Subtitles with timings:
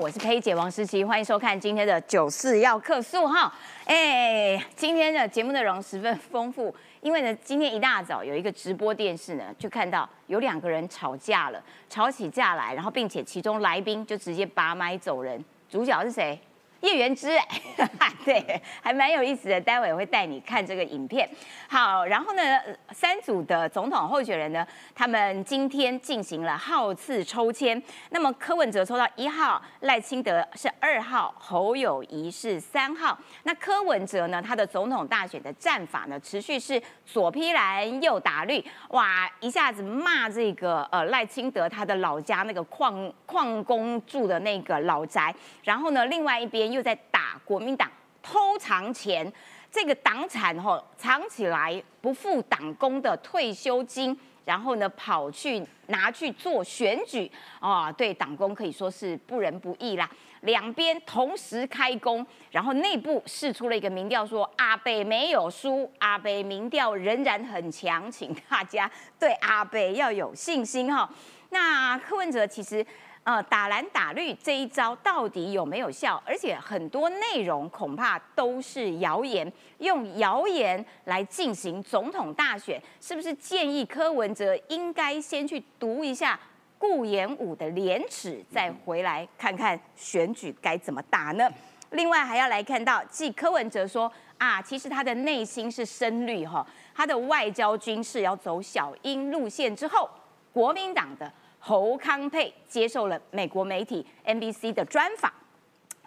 [0.00, 3.54] 我是佩姐王思琪，欢迎收看今天的九四要客诉哈。
[3.84, 16.36] 哎，今天的节目内容十分丰富，因为呢，今天一大早有一个直播电视呢，就看到有两个人吵架了，吵起架来，然后并且其中来宾就直接拔麦走人，主角是谁？
[16.84, 17.30] 叶元之，
[18.26, 19.58] 对，还蛮有意思的。
[19.58, 21.26] 待会我会带你看这个影片。
[21.66, 22.60] 好，然后呢，
[22.92, 27.82] 三组的总统候选人呢，他们今天进行了号次抽签。
[28.10, 33.18] 那么柯文哲抽到一号，赖清德是二号，侯友谊是三号。
[33.44, 46.73] 那柯文哲呢，他的总统大选的战法呢，持续是左批蓝右打绿，哇，一下子骂这个呃赖清德他的老家那个矿矿工住的那个老宅，然后呢，另外一边。
[46.74, 47.90] 又在打国民党
[48.22, 49.32] 偷藏钱，
[49.70, 60.08] 这个党产吼藏起来不付党工的退休金，然后呢跑去拿去做选举啊，对党工可以说是不仁不义啦。
[60.40, 71.08] 两边同时开工，然后内部试出了一个民调，说阿北没有输，阿北民调仍然很强，请大家对阿北要有信心哈。
[71.50, 72.84] 那柯文哲其实。
[73.24, 76.22] 呃，打蓝打绿这一招到底有没有效？
[76.26, 86.38] 而且很多内容恐怕都是谣言，用谣言来进行总统大选，是不是建议柯文哲应该先去读一下
[86.76, 91.50] 顾炎武的廉耻，再回来看看选举该怎么打呢？
[91.92, 100.10] 另外还要来看到，继柯文哲说啊，其实他的内心是深绿哈，他的外交军事要走小英路线之后，
[100.52, 101.32] 国民党的。
[101.66, 105.32] 侯康佩接受了美国媒体 NBC 的专访，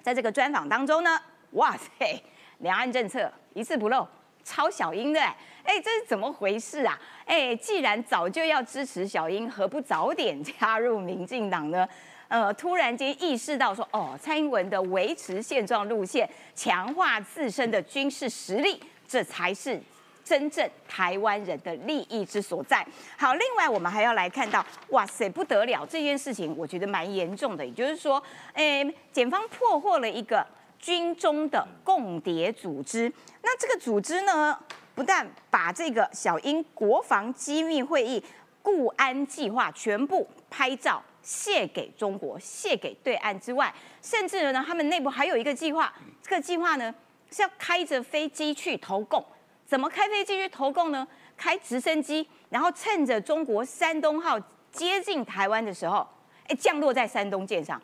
[0.03, 1.19] 在这个专访当中呢，
[1.53, 2.22] 哇塞，
[2.59, 4.08] 两岸政策一字不漏，
[4.44, 5.19] 抄小英的，
[5.64, 6.99] 哎，这是怎么回事啊？
[7.25, 11.89] 哎，既然早就要支持小英，何不早点加入民进党呢？
[12.27, 19.81] 呃，突然间意识到说，哦，蔡英文的维持现状路线，强化自身的军事实力，这才是。
[20.28, 22.86] 真正台湾人的利益之所在。
[23.17, 25.86] 好，另外我们还要来看到，哇塞，不得了！
[25.86, 28.21] 这件事情我觉得蛮严重的，也就是说，
[28.54, 30.45] 诶，检方破获了一个
[30.77, 33.10] 军中的共谍组织。
[33.42, 34.60] 那这个组织呢，
[34.93, 38.21] 不但把这个小英国防机密会议
[38.61, 46.93] 固安计划全部拍照卸给中国、卸给对岸之外，甚至呢，他们内部还有一个计划，这个计划呢
[47.32, 49.23] 是要开着飞机去投共。
[49.67, 51.05] 怎么开飞机去投共呢？
[51.36, 54.39] 开直升机，然后趁着中国山东号
[54.72, 56.08] 接近台湾的时候，
[56.48, 57.80] 哎，降落在山东舰上。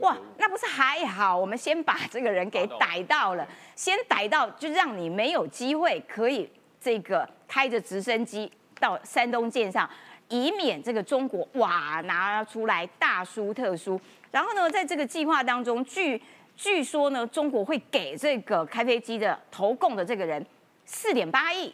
[0.00, 1.36] 哇，那不是还好？
[1.36, 3.46] 我们先把这个人给逮到了，
[3.76, 6.50] 先逮到就让你没有机会可以
[6.80, 8.50] 这个开着直升机
[8.80, 9.88] 到山东舰上，
[10.28, 14.00] 以免这个中国哇拿出来大书特书。
[14.30, 16.20] 然后呢，在这个计划当中，据
[16.56, 20.44] 据说呢，中国会给这个开飞机的投共的这个人。
[20.90, 21.72] 四点八亿，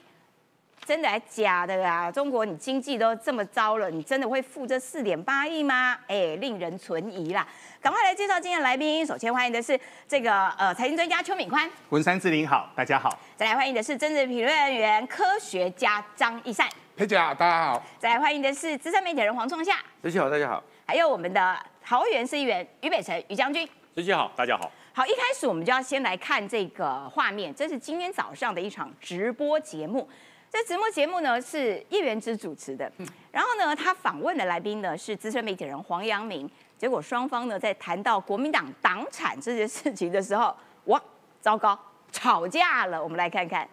[0.85, 2.11] 真的还假的啊？
[2.11, 5.97] 中国你经济都这么糟了，你真的会付这四点八亿吗？
[6.09, 7.47] 哎，令人存疑啦！
[7.81, 13.17] 赶快来介绍今天的来宾，首先欢迎的是这个呃财经专家邱敏宽，文山志玲好，大家好。
[13.37, 17.83] 再来欢迎的是政治评论员、科学家张一善，佩姐好，大家好。
[18.01, 20.61] 再来欢迎的是资深媒体人黄仲夏，主席好，大家好。
[20.87, 24.69] 还有我们的桃园市议员于北辰于将军，主席好，大家好。
[24.97, 30.09] 好，一开始我们就要先来看这个画面，这是今天早上的一场直播节目。
[30.49, 32.89] 这直播节目呢是叶元之主持的，
[33.33, 36.49] 然后呢他访问的来宾呢是资深媒体人黄阳明。
[36.79, 41.03] 结果双方呢在谈到国民党党产这件事情的时候，哇，
[41.41, 41.77] 糟糕，
[42.13, 43.03] 吵架了。
[43.03, 43.69] 我们来看看。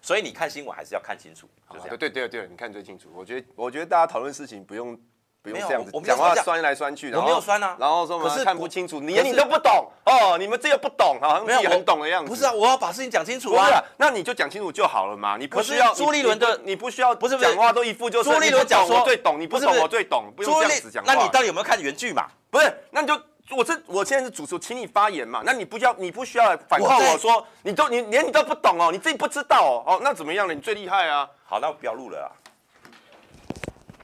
[0.00, 1.46] 所以你看新闻还是要看清楚。
[1.90, 3.10] 对对对对，你看最清楚。
[3.14, 4.98] 我觉得我觉得大家讨论事情不用。
[5.44, 7.76] 不用这样子讲话酸来酸去，我没有酸啊。
[7.78, 12.30] 然后说可是看不清楚，你连你都不懂 哦，你们这个不懂，好像自己很懂的样子。
[12.30, 13.68] 不是啊，我要把事情讲清楚啊。
[13.98, 15.92] 那你就讲清楚就好了嘛，你不需要。
[15.92, 18.30] 朱立伦的你不需要，不是讲话都一副就是。
[18.30, 21.04] 朱立伦讲说我最懂，你不懂我最懂，不用这样子讲。
[21.06, 22.26] 那你到底有没有看原剧嘛？
[22.50, 23.14] 不是，那你就
[23.54, 25.42] 我这我现在是主持，请你发言嘛。
[25.44, 29.84] 那你不要，你不需要反抗我说，你都你连你都不懂哦，你自己不知道哦。
[29.86, 30.54] 哦，那怎么样了？
[30.54, 31.28] 你最厉害啊。
[31.44, 32.32] 好，那我不要录了啊。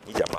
[0.04, 0.38] 你讲吧。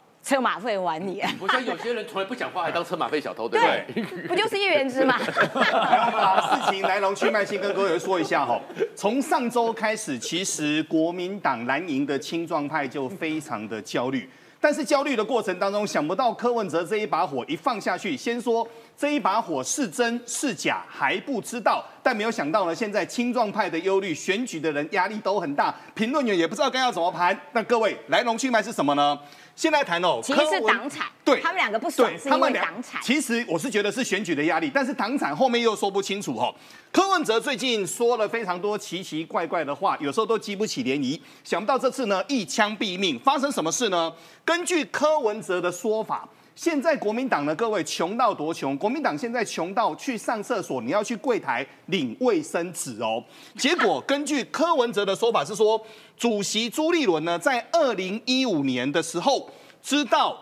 [0.31, 1.21] 车马费还你。
[1.41, 4.27] 我觉得有些人从来不讲话，还当车马费小偷，对不对？
[4.29, 5.19] 不就是叶元之吗？
[5.19, 8.57] 来，我们把事情来龙去脉先跟各位说一下哈。
[8.95, 14.29] 从上周开始，其实国民党蓝营的青壮派就非常的焦虑。
[14.63, 27.37] 但是焦虑的过程当中，想不到柯文哲这一把火一放下去，先说这一把火是真是假还不知道，但没有想到呢，现在青壮派的忧虑，选举的人压力都很大，评论员也不知道该要怎么盘。
[27.53, 29.19] 那各位来龙去脉是什么呢？
[29.61, 32.99] 现在谈哦，其实是党产，对他们两个不爽是因为俩党产。
[33.03, 36.51] 其实我是觉得是选举的压力，但是党产后面又说不清楚哦。
[36.91, 41.21] 柯文哲最近说了非常多奇奇怪怪的话，有时候都激不起涟漪。
[41.43, 44.11] 想不到这次呢，一枪毙命，发生什么事呢？
[44.43, 48.77] 根据柯文哲的说法，现在国民党呢，各位穷到多穷？
[48.77, 53.23] 国民党现在穷到去上厕所，你要去柜台领卫生纸哦。
[53.57, 55.81] 结果根据柯文哲的说法是说，
[56.17, 59.49] 主席朱立伦呢，在二零一五年的时候。
[59.83, 60.37] 知道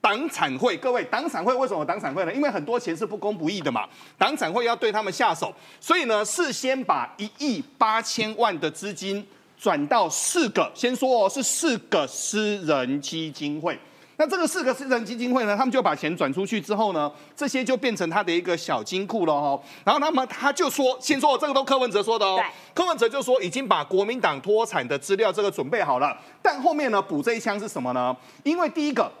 [0.00, 2.32] 党产会，各位党产会为什么党产会呢？
[2.32, 3.84] 因为很多钱是不公不义的嘛，
[4.16, 9.26] 党产会要对他们下手，所以呢，事先把一亿八千万的资金
[9.58, 13.76] 转到四个，先说哦，是四个私人基金会。
[14.18, 19.60] 那这个四个私人基金会呢，他们就把钱转出去之后呢，这些就变成他的一个小金库了哈。
[19.84, 22.42] 然后那么他就说，先说这个都柯文哲说的哦，
[22.72, 28.16] 柯文哲就说已经把国民党脱产的资料这个准备好了，但后面呢补这一枪是什么呢？
[28.42, 29.12] 因为第一个，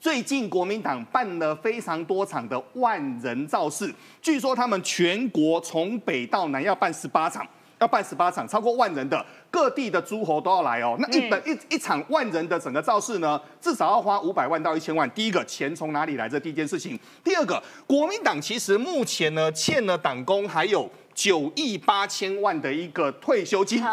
[0.00, 7.46] 最近国民党办了非常多场的万人造势，据说他们全国从北到南要办十八场。
[7.78, 10.96] 要办十八场，超过万人的各地的诸侯都要来哦。
[10.98, 15.08] 那一本一一场万人的整个造势呢，至少要花五百万到一千万。
[15.10, 16.26] 第一个钱从哪里来？
[16.26, 16.98] 这第一件事情。
[17.22, 23.84] 第二个，国民党其实目前呢欠了党工还有九亿八千万的一个退休金。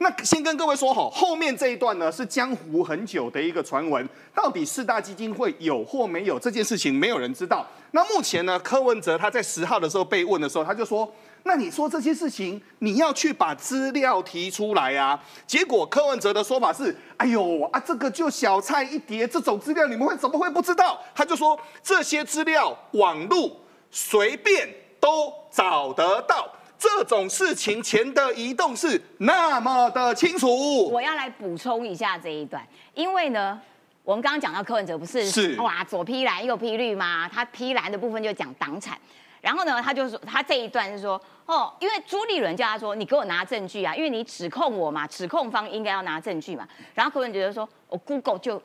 [0.00, 7.64] 那先跟各位说好，后面这一段呢是江湖很久的一个传闻，到底四大基金会有或没有这件事情，没有人知道。
[7.92, 11.08] 那目前呢，柯文哲他在十号的时候被问的时候，他就说。
[11.44, 15.18] 那你说这些事情，你要去把资料提出来啊？
[15.46, 21.00] 结果柯文哲的说法是：哎呦啊，这个就小菜一碟，这种资料你们会怎么会不知道？
[21.14, 23.56] 他就说这些资料网络
[23.90, 24.68] 随便
[25.00, 26.46] 都找得到，
[26.78, 30.88] 这种事情钱的移动是那么的清楚。
[30.90, 32.62] 我要来补充一下这一段，
[32.92, 33.58] 因为呢，
[34.04, 37.26] 我们刚刚讲到柯文哲不是是哇左批蓝右批绿吗？
[37.32, 38.98] 他批蓝的部分就讲党产。
[39.40, 46.66] 然后呢，他就说他这一段是说，哦，因为朱立伦叫他说，你给我拿证据啊，因为你指控我嘛，指控方应该要拿证据嘛。
[46.94, 48.60] 然后柯文哲说，我 Google 就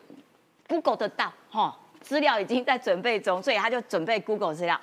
[0.68, 4.80] Google 得到，哈，资料已经在准备中，所以他就准备 Google 资料。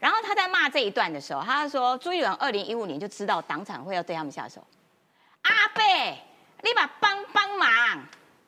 [0.00, 4.64] 然后他在骂这一段的时候，他说朱立伦二零一五年就知道党产会要对他们下手。
[5.42, 6.18] 阿贝，
[6.62, 7.68] 你把帮帮忙，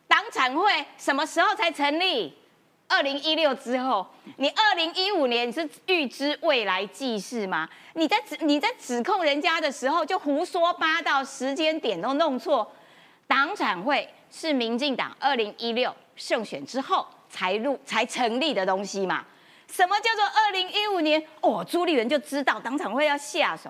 [0.08, 2.34] 党产会什么时候才成立？
[2.88, 4.06] 二零一六之后，
[4.36, 7.68] 你二零一五年是预知未来记事吗？
[7.94, 12.70] 你在指你在指控人家的时候就胡说八道，时间点都弄错。
[13.26, 19.24] 党产会是民进党二零一六胜选之后才入才成立的东西嘛？
[19.68, 21.20] 什么叫做二零一五年？
[21.40, 23.68] 哦，朱立伦就知道党产会要下手，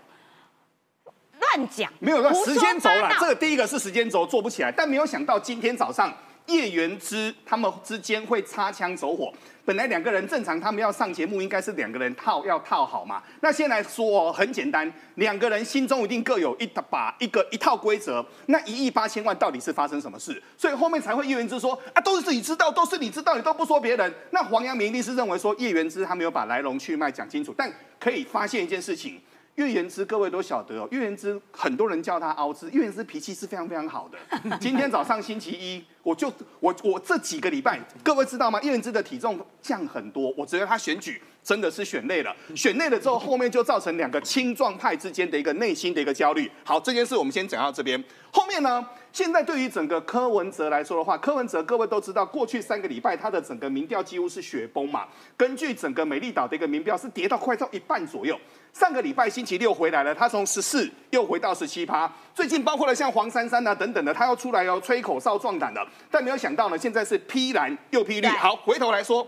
[1.40, 3.16] 乱讲，没有，时间轴了。
[3.18, 6.14] 这个第一个是时间轴做不起来，但没有想到今天早上。
[6.46, 9.32] 叶元之他们之间会擦枪走火，
[9.64, 13.22] 本来两个人正常，他们要上节目应该是两个人套要套好嘛。
[13.40, 18.24] 那先来说很简单，两个人心中一定各有一把一个一套规则。
[18.46, 20.40] 那一亿八千万到底是发生什么事？
[20.56, 24.14] 所以后面才会叶元之说啊，都是自己知道，都是你知道，你都不说别人。
[24.30, 29.20] 那黄阳明一定是认为说叶元之他没有把来龙去脉讲清楚，但可以发现一件事情。
[29.56, 30.86] 岳元之，各位都晓得哦。
[30.90, 34.18] 岳元之很多人叫他凹之，岳元之脾气是非常非常好的。
[34.60, 38.60] 今天早上星期一，我就我我这几个礼拜，各位知道吗？
[38.62, 42.34] 岳元之的体重降很多，我觉得他选举真的是选累了。
[42.54, 46.50] 选累了之后，后面就造成两个青壮派之间的一个内心的一个焦虑。
[46.62, 48.02] 好，这件事我们先讲到这边。
[48.30, 48.86] 后面呢？
[49.10, 55.06] 现在对于整个柯文哲来说的话，柯文哲各位都知道，过去三个礼拜他的整个民调几乎是雪崩嘛。
[55.38, 58.38] 根据整个美丽岛的一个民调，是跌到快到一半左右。
[58.78, 62.12] 上个礼拜星期六回来了，他从十四又回到十七趴。
[62.34, 68.28] 最近包括了像黄珊珊啊等等的，他要出来要吹口哨壮胆的，但没有想到呢，现在是批蓝又批绿。
[68.28, 69.26] 好，回头来说。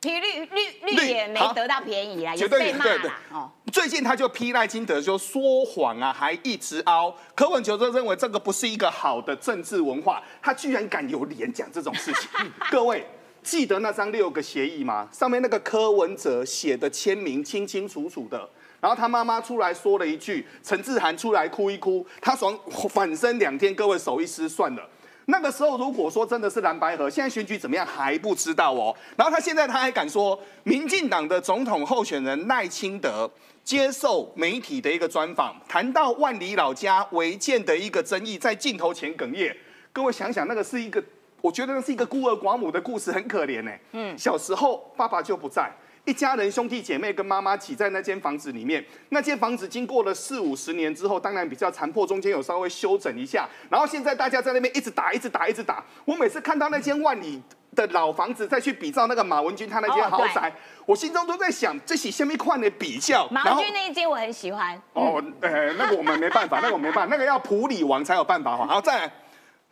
[0.00, 3.48] 批绿绿绿也没得到便宜啦，也被骂了哦。
[3.72, 7.14] 最近他就批赖金德，就说谎啊，还一直凹。
[7.36, 12.28] 柯文哲就认为这个不是一个好的政治文化，他居然敢有脸讲这种事情。
[12.72, 13.06] 各位
[13.40, 15.06] 记得那张六个协议吗？
[15.12, 18.48] 上面那个柯文哲写的签名清清楚楚的，
[18.80, 22.58] 然后他妈妈出来说了一句，陈志涵出来哭一哭，他爽
[22.88, 24.82] 反身两天，各位手一撕算了。
[25.26, 28.96] 那个时候，如果说真的是蓝白河，现在选举怎么样还不知道哦。
[29.16, 33.30] 然后他现在他还敢说，民进党的总统候选人赖清德
[33.62, 39.56] 接受媒体的一个专访，谈到万里老家违建的一个争议，在镜头前哽咽。
[39.92, 41.00] 各位想想，那个是一个
[41.40, 43.70] 我觉得那是一个孤儿寡母的故事，很可怜呢。
[43.92, 45.70] 嗯，小时候爸爸就不在。
[46.06, 53.48] 一家人兄弟姐妹跟妈妈挤在那间房子里面，那间房子经过了四五十年之后，当然比较残破，中间有稍微修整一下。
[53.68, 55.84] 然后现在大家在那边一直打，一直打，一直打。
[56.04, 57.40] 我每次看到那间万里
[57.76, 60.52] 的老房子，再去比照那个马文君他那间豪宅，
[60.86, 63.28] 我心中都在想，这是下面块的比较。
[63.30, 64.80] 马文君那一间我很喜欢。
[64.94, 68.56] 哦，呃，那个我们没办法，那个我没办法，那个要普里王才有办法。
[68.56, 69.12] 好，再来。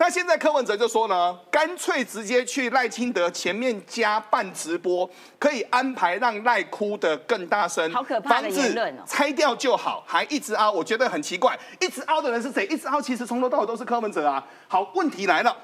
[0.00, 5.08] 那现在柯文哲就说呢，干脆直接去赖清德前面加办直播，
[5.40, 12.64] 可以安排让赖哭的更大声，好可怕的言论哦，拆掉就好，还一直凹，我觉得很奇怪，一直凹的人是谁？
[12.66, 14.46] 一直凹其实从头到尾都是柯文哲啊。
[14.68, 15.54] 好，问题来了，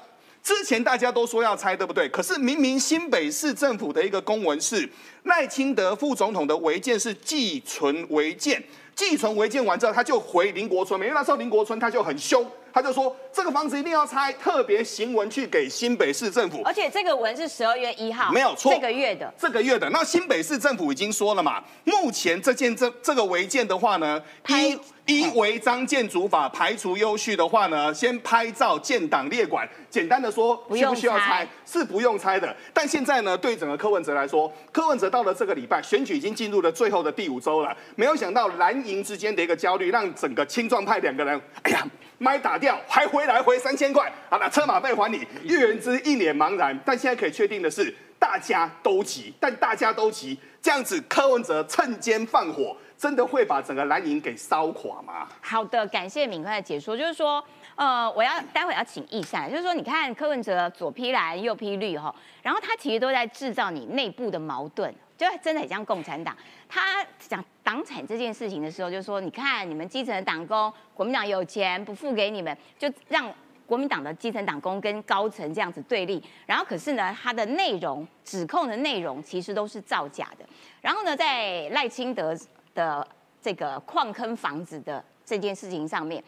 [0.43, 2.09] 之前大家都说要拆，对不对？
[2.09, 4.89] 可是明明新北市政府的一个公文是
[5.23, 8.61] 赖清德副总统的违建是寄存违建，
[8.93, 12.45] 寄存违建完之后他就回林国村，因为那时候林国村他就很凶。
[12.75, 19.89] 他就说这个房子一定要拆，特别行文去给新北市政府，而且这个文是十二月一号，没有错，这个月的，这个月的。
[19.91, 29.65] 那新北市政府已经说了嘛，目前这件这这个违建的话呢，依依违章建筑法排除优序的话呢，先拍照建档列管。
[29.89, 31.47] 简单的说，需不需要拆？
[31.65, 32.53] 是不用拆的。
[32.73, 41.87] 但现在呢，对整个柯文哲来说，柯文哲到了这个礼拜，选举已经进入了最后的第五周了，没有想到蓝营之间的一个焦虑，让整个青壮派两个人，哎呀。
[42.17, 45.25] 麦打掉还回来回三千块，好了，车马费还你。
[45.43, 55.27] 岳元之一脸茫然，但现在可以确定的是，大家都急，但大家都急，这样子柯文哲趁奸放火，真的会把整个蓝营给烧垮吗？
[55.41, 57.43] 好的，感谢敏快的解说，就是说，
[57.75, 64.93] 呃，我要待会要请易善，就是说，你看柯文哲左批蓝右批绿哈，然后他其实都在制造你内部的矛盾。
[65.17, 66.35] 就真的很像共产党。
[66.67, 73.27] 他讲党产这件事情的时候，就说：“你看，你们基层的党工，国民党有钱不付给你们，就让
[73.65, 76.23] 国民党的基层党工跟高层这样子对立。
[76.45, 80.45] 然后可是呢，他的内容指控的内容其实都是造假的。
[80.79, 82.37] 然后呢，在赖清德
[82.75, 83.05] 的
[83.41, 86.23] 这个矿坑房子的这件事情上面，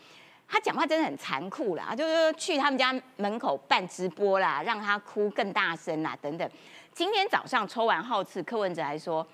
[0.47, 6.49] 他讲话真的很残酷啦，就是去他们家门口办直播啦，让他哭更大声啦，等等。”
[6.91, 9.25] 今天早上抽完号次，柯文哲还说：“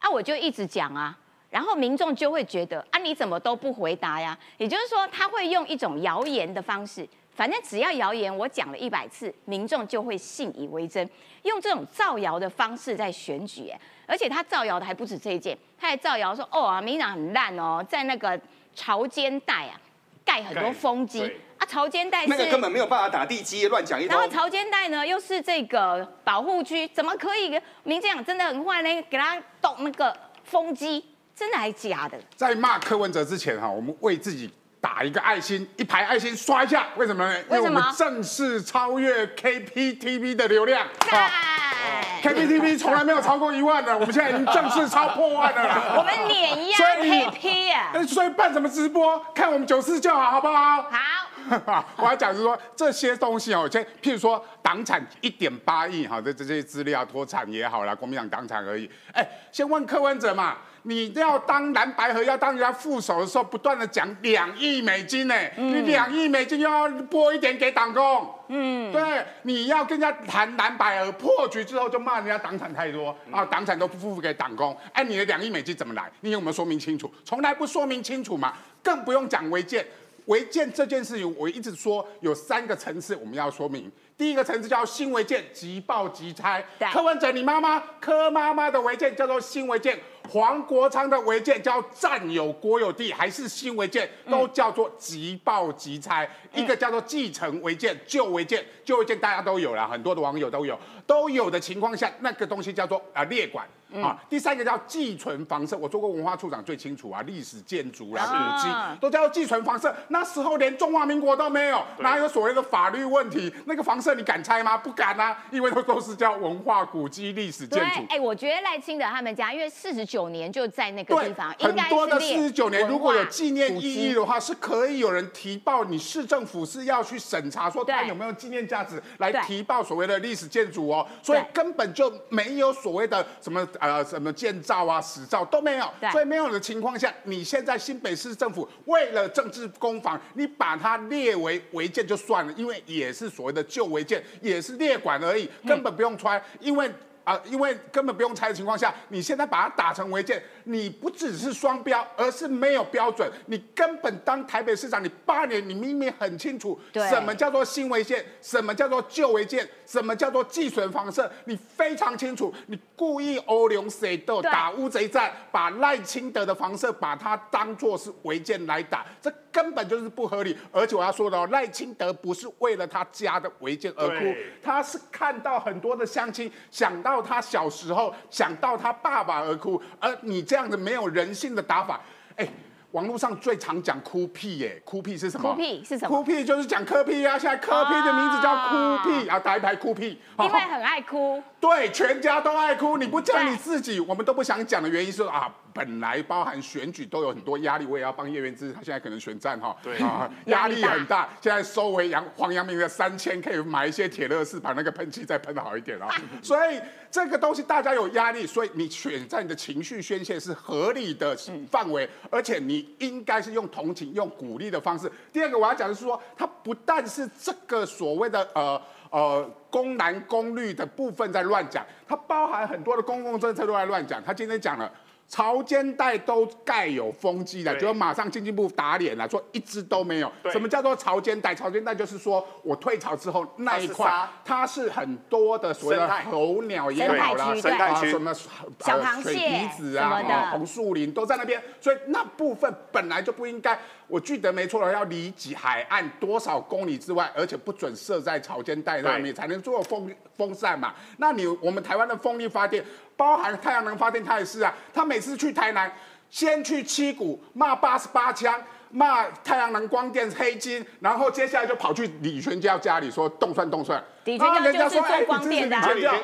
[0.00, 1.14] 啊，我就一直讲啊，
[1.52, 4.36] 然后民众就会觉得啊，你怎么都不回答呀？
[4.56, 7.06] 也就是说，他会用一种谣言的方式，
[7.36, 11.06] 反正只要谣言，我讲了一百次，民众就会信以为真，
[11.42, 13.70] 用这种造谣的方式在选举。
[14.06, 18.40] 而且他造谣的还不止这一件，他还造谣说：哦啊，民党很烂哦，在那个
[18.74, 19.78] 潮间带啊
[20.24, 24.18] 盖很多风机。”啊潮间带那个根本没有办法打地基，乱讲一通。
[24.18, 27.48] 然后潮间带呢，又是这个保护区，怎么可以？
[27.84, 29.02] 民进党真的很坏呢？
[29.08, 31.04] 给他动那个风机，
[31.42, 32.16] 真的还是假的？
[32.36, 34.48] 在骂柯文哲之前哈，我们为自己
[34.80, 36.86] 打一个爱心，一排爱心刷一下。
[36.96, 37.36] 为什么呢？
[37.48, 37.92] 为什么？
[37.98, 40.86] 正式超越 KPTV 的流量。
[42.22, 45.94] KPTV 从来没有超过一万的，我们现在已经正式超破万了啦。
[45.98, 47.92] 我们碾压 KP 啊！
[48.06, 49.18] 所以办什么直播？
[49.34, 50.82] 看我们九四就好，好不好？
[50.82, 51.84] 好。
[51.98, 58.88] 我要讲是说这些东西哦，先譬如说党产一点八亿哈，这这些资料脱产也好啦，国民党党产而已。
[59.12, 76.10] 哎，先问柯文哲嘛，你要当蓝白河要当人家副手的时候，不断的讲两亿美金呢，你两亿美金又要拨一点给党工，嗯，对，你要跟人家谈蓝白河破局之后，就骂人家党产太多啊，党产都不付给党工，哎，你的两亿美金怎么来？
[76.20, 77.12] 你有没有说明清楚？
[77.24, 79.86] 从来不说明清楚嘛，更不用讲违建。
[80.26, 83.90] 违建这件事情，我一直说有三个层次我们要说明。
[84.16, 86.64] 第一个层次叫新违建，即报即拆。
[86.92, 89.98] 柯文哲，你妈妈柯妈妈的违建叫做新违建，
[90.30, 96.28] 黄国昌的违建叫占有国有地还是新违建，都叫做即报即拆。
[96.54, 103.66] 一个叫做继承违建，旧违建，旧违建大家都有了，很多的网友都有，都有的情况下，那个东西叫做啊列管。
[104.00, 109.94] 啊，第三个叫寄存房舍，我做过文化处长最清楚啊，历史建筑啦、古迹都叫做寄存房舍。
[110.08, 113.52] 那时候连中华民国都没有，哪有所谓的法律问题？
[113.66, 114.78] 那个房舍你敢拆吗？
[114.78, 118.00] 不敢啊，因为都都是叫文化古迹、历史建筑。
[118.08, 131.06] 哎，我觉得赖清德他们家，因为四十九年就在那个地方，很多的四十九年，如果有纪念意义的话，是可以有人提报，你市政府是要去审查，说它有没有纪念价值，来提报所谓的历史建筑哦。
[131.22, 133.66] 所以根本就没有所谓的什么。
[133.82, 146.88] 呃，什么建造啊、史造都没有，所以没有的情况下，你现在新北市政府为了政治攻防，你把它列为违建就算了，因为也是所谓的旧违建，也是列管而已，根本不用穿，因为。
[147.24, 153.30] 啊、因为根本不用拆的情况下，你现在把它打成违建，你不只是双标，而是没有标准。
[153.46, 162.52] 你根本当台北市长，你八年，你明明很清楚对什么叫做新违建，什么叫做旧违建，什么叫做寄存房舍，你非常清楚。
[162.66, 170.56] 你故意欧龙谁斗打乌贼战，把赖清德的房舍把它当做是违建来打，这根本就是不合理。
[170.70, 182.00] 而且我要说的哦，赖清德不是为了他家的违建而哭，他是看到很多的乡亲，想到他小时候，想到他爸爸而哭，而你这样的没有人性的打法，
[182.36, 182.48] 哎。
[182.92, 185.48] 网络上最常讲哭屁耶，哭屁是什么？
[185.48, 190.20] 哭屁是什么哭屁就是讲科屁啊，现在科屁的名字叫哭屁啊，打一排哭屁。
[190.38, 192.98] 因为很爱哭，对，全家都爱哭。
[192.98, 201.28] 你不讲你自己，我们都不想讲的原因是啊，本来包含选举都有很多压力，我也要帮叶元之，他现在可能选战哈，对啊，压压力很大。
[201.40, 206.08] 现在收回杨黄阳明的三千，可以买一些铁乐士，把那个喷漆再喷好一点啊。
[206.42, 211.36] 所以这个东西大家有压力，所以你选战的情绪宣泄是合理的
[211.70, 215.10] 范围，而且你应该是用同情、用鼓励的方式。
[215.32, 218.80] 第二个我要讲的是说，他不但是这个所谓的呃。
[219.12, 224.24] 呃，公男公绿的部分在乱讲，它包含很多的公共政策都在乱讲。
[224.24, 224.90] 他今天讲了。
[225.32, 227.80] 潮间带都盖有风机的，对。
[227.80, 230.30] 就马上经济部打脸了，说一只都没有。
[230.50, 231.54] 什么叫做潮间带？
[231.54, 238.36] 潮间带就是说我退潮之后那一块它是很多的所谓的候鸟也好啦，生态区啊什么呃
[238.80, 243.78] 小螃蟹水鼻子啊什么，红树林都在那边，所以那部分本来就不应该。
[244.12, 250.92] 我记得没错了，要离几海岸多少公里之外，而且不准设在潮间带上对面，才能做风风扇嘛。
[251.16, 252.84] 那你我们台湾的风力发电，
[253.16, 254.74] 包含太阳能发电，它也是啊。
[254.92, 255.90] 他每次去台南，
[256.28, 258.62] 先去七股骂八十八枪。
[258.94, 266.14] 骂太阳能光电黑金，然后接下来就跑去李全教家里说动算动算，李全教就是做光电的李全教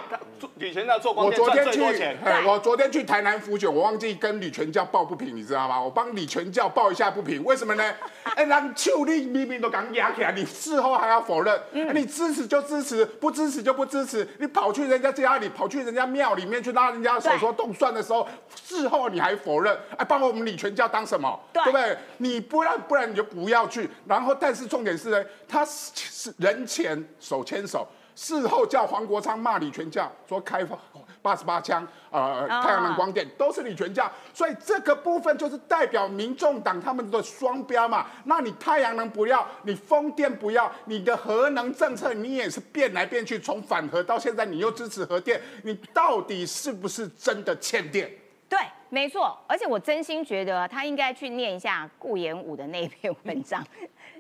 [0.57, 5.81] 以前做光我电赚昨天去最多钱，哎对我昨天去台南福酒，我忘记跟李全教抱不平，你知道吗？
[5.83, 7.95] 我帮李全教抱一下不平，为什么呢？
[8.37, 21.39] 哎，让邱力明明都刚压起来，你事后还要否认，你支持就支持，不支持就不支持，你跑去人家家里，跑去人家庙里面去拉人家手说动算的时候，事后你还否认，哎，把我们李全教当什么？
[21.53, 21.97] 对不对？
[22.19, 23.91] 你不然不然你就不要去。
[24.07, 27.88] 然后，但是重点是呢，他是是人前手牵手。
[28.19, 30.77] 事后叫黄国昌骂李全教，说开发
[31.23, 38.07] 八十八枪，呃，太阳能光电都是李全教，所以这个部分就是代表民众党他们的双标嘛。
[38.25, 48.11] 那你太阳能不要，你风电不要，你的核能政策你也是变来变去，从反核到现在你又支持核电，你到底是不是真的欠电？
[48.49, 49.39] 对，没错。
[49.47, 53.65] 而且我真心觉得他应该去念一下顾炎武的那篇文章，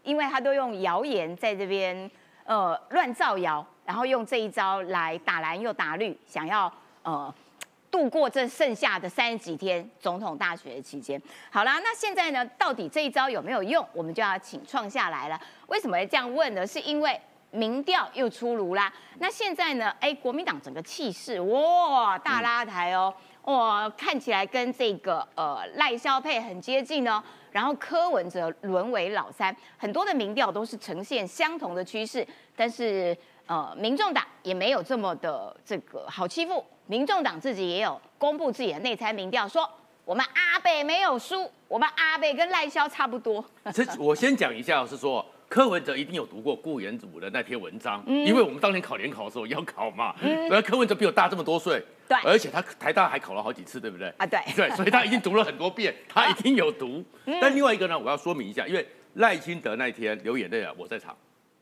[0.04, 2.08] 因为他都用谣言在这边
[2.44, 6.70] 呃乱造谣，然后用这一招来打蓝又打绿，想要
[7.02, 7.34] 呃
[7.90, 11.18] 度过这剩下的三十几天总统大选的期间。
[11.50, 13.82] 好啦，那现在呢，到底这一招有没有用？
[13.94, 15.40] 我们就要请创下来了。
[15.68, 16.66] 为什么会这样问呢？
[16.66, 17.18] 是因为
[17.50, 18.92] 民调又出炉啦。
[19.20, 27.22] 那现在呢，哎，国民党整个气势哇大拉抬哦，哇看起来跟这个呃赖萧配很接近哦。
[27.50, 32.24] 然后柯文哲沦为老三，很多的民调都是呈现相同的趋势，
[32.54, 33.16] 但是
[33.48, 36.64] 呃，民众党也没有这么的这个好欺负。
[36.86, 39.68] 民众党自己也有公布自己的内参民调，说
[40.04, 43.44] 我们阿北没有输，我们阿北跟赖萧差不多。
[43.74, 50.14] 这我先讲一下，是说柯文哲一定有读过顾炎祖的那篇文章，因为我们当年考联考的时候要考嘛，
[50.50, 54.08] 而柯文哲比我大这么多岁，对而且他台大还考了好几次，对不对？
[54.18, 57.02] 啊对对，所以他已经读了很多遍，他一定有读。
[57.40, 61.16] 但另外一个呢，我要说明一下，因为赖清德那天流眼泪啊，我在场，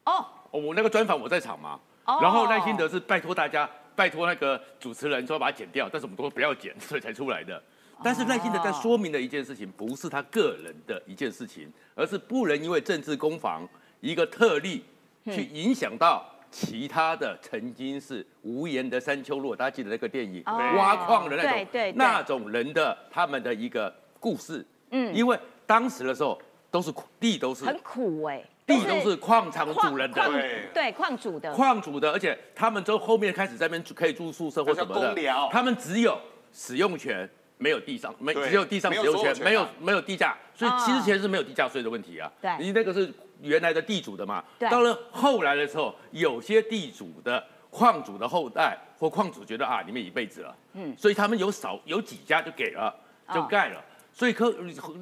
[0.05, 0.25] 哦，
[0.57, 2.19] 我那个专访我在场嘛，哦。
[2.23, 7.63] 然后赖清德是拜托大家，拜托那个主持人说把它剪掉，但是我们都不要剪，所以才出来的。
[8.05, 13.67] 但是赖清德在说明的一件事情，不是他个人的一件事情，而是不能因为政治攻防
[14.01, 14.85] 一个特例
[15.25, 19.39] 去影响到其他的曾经是无言的山丘。
[19.39, 20.59] 如果大家记得那个电影，哦。
[20.77, 21.93] 挖矿的那种对对对。
[21.93, 24.65] 那种人的他们的一个故事。
[24.91, 26.39] 嗯，因为当时的时候
[26.71, 30.21] 都是苦地都是很苦哎、地都是矿场主人的。
[30.21, 36.19] 矿对对矿主的，矿主的，而且他们都后面开始在那边住可以住宿舍或什么的他们只有
[36.53, 42.31] 使用权，没有地上没只有地上使用权，没有所有啊没有地价，所以哦其实前是没有地价税的问题啊。
[42.41, 44.43] 对你那个是原来的地主的嘛。
[44.59, 52.93] 对到了后来的时候，有些地主的矿主的后代或矿主觉得啊，你们一辈子了，嗯，所以他们有少有几家就给了，
[53.33, 53.81] 就哦盖了。
[54.13, 54.53] 所以柯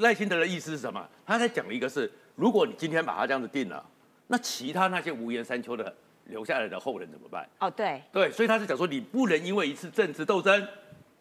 [0.01, 1.09] 赖清德的意思是什么？
[1.25, 3.85] 他在讲一个是，如果你今天把它这样子定了，
[4.27, 5.95] 那其他那些无言山丘的
[6.27, 7.49] 留下来的后人怎么办？
[7.59, 10.67] 哦，对，对，所以他是讲说，你不能因为一次政治斗争，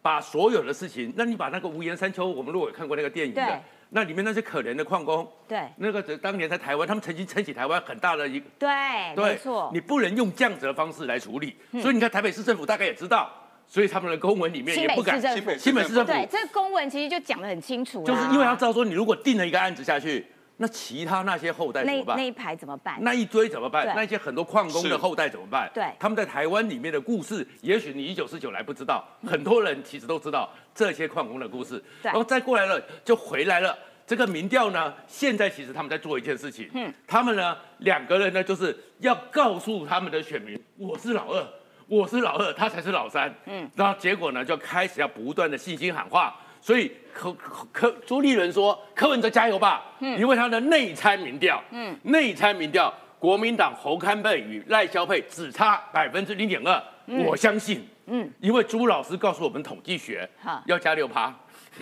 [0.02, 3.44] 把所有的事情，那你把那个无言山丘，我们如果有看过那个电影对。
[3.44, 5.68] 的，那里面那些可怜的矿工，对。
[5.76, 8.68] 那个当年在台湾，他们曾经撑起台湾很大的一个，对，
[9.14, 11.54] 没错，你不能用这样子的方式来处理。
[11.80, 13.30] 所以你看台北市政府大概也知道，
[13.68, 22.16] 所以他们的公文里面也不敢市政府，新北市政府对，这个公文其实就讲得很清楚啦，就是因为他知道说，你如果定了一个案子下去，那其他那些后代怎么办？
[22.16, 22.98] 那那一排怎么办？
[23.00, 23.86] 那一堆怎么办？
[23.96, 25.70] 那些很多矿工的是后代怎么办？
[25.74, 31.82] 对他们在台湾里面的故事，也许你一九四九来不知道，很多人其实都知道这些矿工的故事。
[32.02, 33.76] 对然后再过来了就回来了。
[34.06, 41.42] 这个民调呢，现在其实他们在做一件事情，嗯，他们呢两个人呢就是要告诉他们的选民，我是老二，
[41.86, 56.82] 我是老二，他才是老三，嗯，然后结果呢就开始要不断的信心喊话，所以柯柯柯朱立伦说柯文哲加油吧，嗯，因为他的内参民调，嗯，内参民调，国民党侯康佩与赖萧佩只差百分之零点二，
[57.26, 61.24] 我相信，嗯，因为朱老师告诉我们统计学好要加六趴，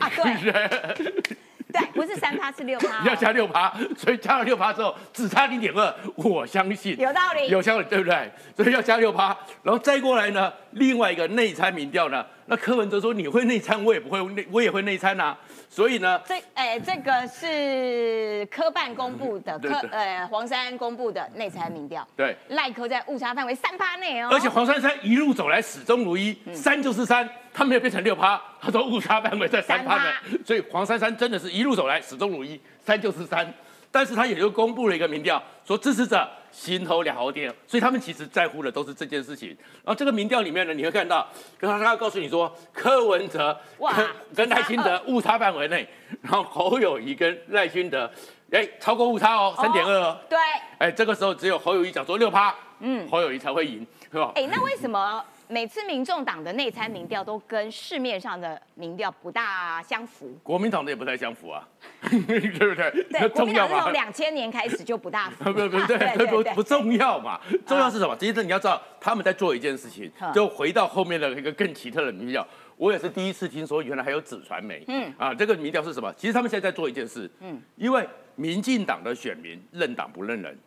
[0.00, 1.22] 啊，对。
[1.72, 2.98] 对，不是三趴是六趴。
[2.98, 6.94] 哦， 要加六趴，所以加了六趴之后只差零点二，我相信。
[7.00, 7.48] 有道理。
[7.48, 8.30] 有道理，对不对？
[8.54, 15.34] 所以要加六趴，然后再过来呢，另外一个内参民调呢，那柯文哲说你会内参，我也不会内，我也会内参啊，
[15.70, 22.36] 所以呢，这哎，这个是科办公布的科呃黄山公布的内参民调，对。
[22.48, 30.12] 赖科在误差范围三趴内哦，而且黄珊珊一路走来始终如一，三就是三，他没有变成六趴，他说误差范围在三趴的，
[30.44, 33.50] 所以黄珊珊真的是一路走来始终如一，三就是三。
[33.92, 39.48] 但是他也就公布了一个民调，说支持者心头两毫点，所以他们其实在乎的都是这件事情。
[39.84, 41.28] 然后这个民调里面呢，你会看到，
[41.58, 45.86] 跟他他要告诉你说，柯文哲跟跟赖清德误差范围内，
[46.22, 48.10] 然后侯友谊跟赖清德，
[48.50, 50.18] 哎，超过误差哦，三点二哦。
[50.28, 50.38] 对，
[50.78, 54.32] 哎，这个时候只有侯友谊讲说六趴，嗯，侯友谊才会赢，是吧？
[54.34, 55.22] 哎，那为什么
[55.52, 60.34] 每次民众党的内参民调都跟市面上的民调不大相符？
[60.42, 61.68] 国民党的也不太相符啊，
[62.08, 62.74] 对不对？
[62.74, 63.92] 对，那国民党从？
[63.92, 68.16] 两千年开始就不大符，不不不对，对 不不重要嘛，重要是什么？
[68.16, 72.46] 其实你要知道，他们在做一件事情嗯，就回到后面的一个更奇特的民调。
[72.78, 74.82] 我也是第一次听说，原来还有纸传媒。
[74.88, 76.10] 嗯啊，这个民调是什么？
[76.16, 77.30] 其实他们现在在做一件事。
[77.40, 80.58] 嗯，因为民进党的选民认党不认人。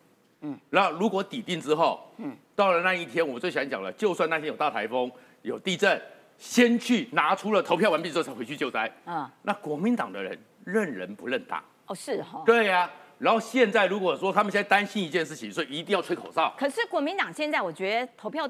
[0.46, 6.00] 嗯，然后如果抵定之后，嗯，到了那一天，我最喜欢讲了，就算那天有大台风、有地震，
[6.38, 8.92] 先去拿出了投票完毕之后才回去救灾。
[9.06, 11.64] 嗯，那国民党的人认人不认党。
[11.88, 12.44] 哦是哈。
[12.46, 16.54] 对呀、然后现在如果说他们现在担心一件事情，所以一定要吹口哨。
[16.58, 18.48] 可是国民党现在我觉得投票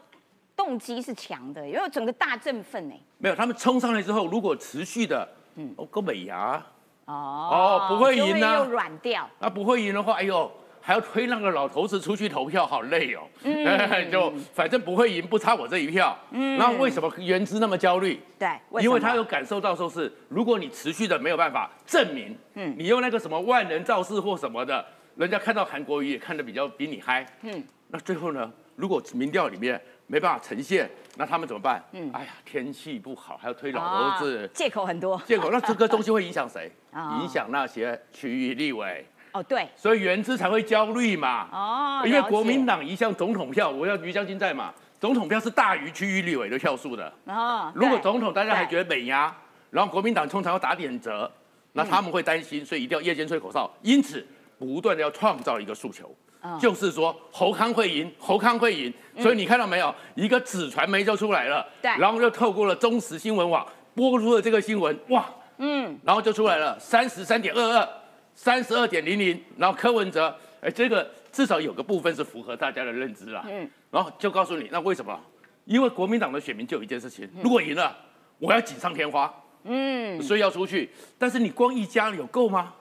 [0.55, 2.95] 动机是强的，因为整个大振奋呢。
[3.17, 6.61] 没有，他们冲上来之后，如果持续的，嗯，哦，够美牙，
[7.05, 9.29] 哦哦不会赢啊又软掉。
[9.39, 10.51] 那不会赢的话，哎呦，
[10.85, 13.21] 还要推那个老头子出去投票，好累哦。
[13.41, 13.65] 嗯，
[14.11, 16.15] 就反正不会赢，不差我这一票。
[16.29, 18.19] 嗯，那为什么原之那么焦虑？
[18.37, 18.47] 对，
[18.79, 31.83] 因为他有感受到说是，如果你持续的没有办法证明，嗯，你用那个什么万人造势或什么的，人家看到韩国瑜也看得比较比你嗨，嗯，那最后呢，如果民调里面没办法呈现，那他们怎么办？
[31.93, 35.19] 嗯，哎呀，天气不好，还要推老头子啊，借口很多。
[35.25, 37.17] 借口那这个东西会影响谁啊？
[37.23, 39.03] 影响那些区域立委，
[39.35, 41.49] 哦，对，所以原资才会焦虑嘛。
[41.51, 47.11] 哦，因为国民党一向总统票，我要于将军在嘛，总统票是大于区域立委的票数的。
[47.25, 49.35] 哦，如果对总统大家还对觉得美压，
[49.71, 51.29] 然后国民党通常要打点折，
[51.73, 54.25] 那他们会担心，所以一定要夜间吹口哨，因此
[54.57, 56.09] 不断的要创造一个诉求。
[56.41, 56.57] 嗯。
[56.57, 61.91] 就是说侯康会赢，侯康会赢，所以你看到没有，一个纸传媒就出来了，对。
[61.97, 65.25] 然后就透过了中时新闻网播出了这个新闻，哇，
[65.57, 67.89] 嗯，然后就出来了三十三点二二，
[68.35, 75.17] 三十二点零零，然后柯文哲，哎，这个至少有个部分是符合大家的认知啦，嗯，然后就告诉你，那为什么？
[75.63, 77.95] 因为国民党的选民就有一件事情，如果赢了，
[78.37, 82.73] 我要锦上添花，嗯，所以要出去，但是你光一家有够吗？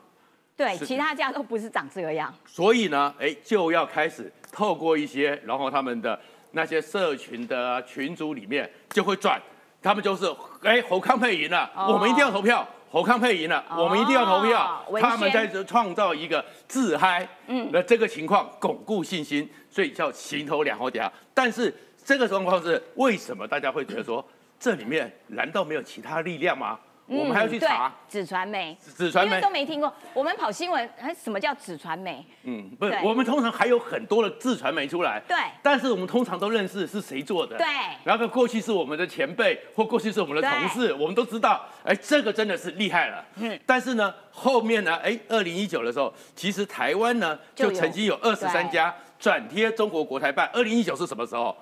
[0.57, 2.33] 对，其他家都不是长这个样。
[2.45, 9.41] 所以呢，哎，就要开始透过一些，然后他们的那些社群的啊群组里面就会转，
[9.81, 10.27] 他们就是，
[10.63, 11.93] 哎，侯康配赢了，哦。
[11.95, 12.69] 我们一定要投票。
[12.95, 14.87] 侯康配赢了，我们一定要投票。
[14.89, 21.11] 文他们在这创造一个自嗨，嗯，那这个情况巩固信心，所以叫行头两后点。
[21.35, 24.25] 但是这个状况是为什么大家会觉得说，
[24.61, 26.79] 这里面难道没有其他力量吗？
[27.07, 27.93] 我们还要去查。
[28.09, 29.41] 纸传媒，纸传媒。
[29.41, 29.93] 都没听过。
[30.13, 32.25] 我们跑新闻，哎，什么叫纸传媒？
[32.45, 35.37] 嗯，不是，我们通常还有很多的自传媒出来，对。
[35.63, 37.67] 但是我们通常都认识是谁做的，对。
[38.05, 43.25] 然后过去是我们的前辈，或过去是我们的同事，我们都知道，哎，这个真的是厉害了。
[43.37, 50.49] 嗯，但是呢，后面呢，哎，二零一九的时候，其实台湾呢就曾经有二十三家转贴中国国台办。
[50.53, 51.55] 二零一九是什么时候？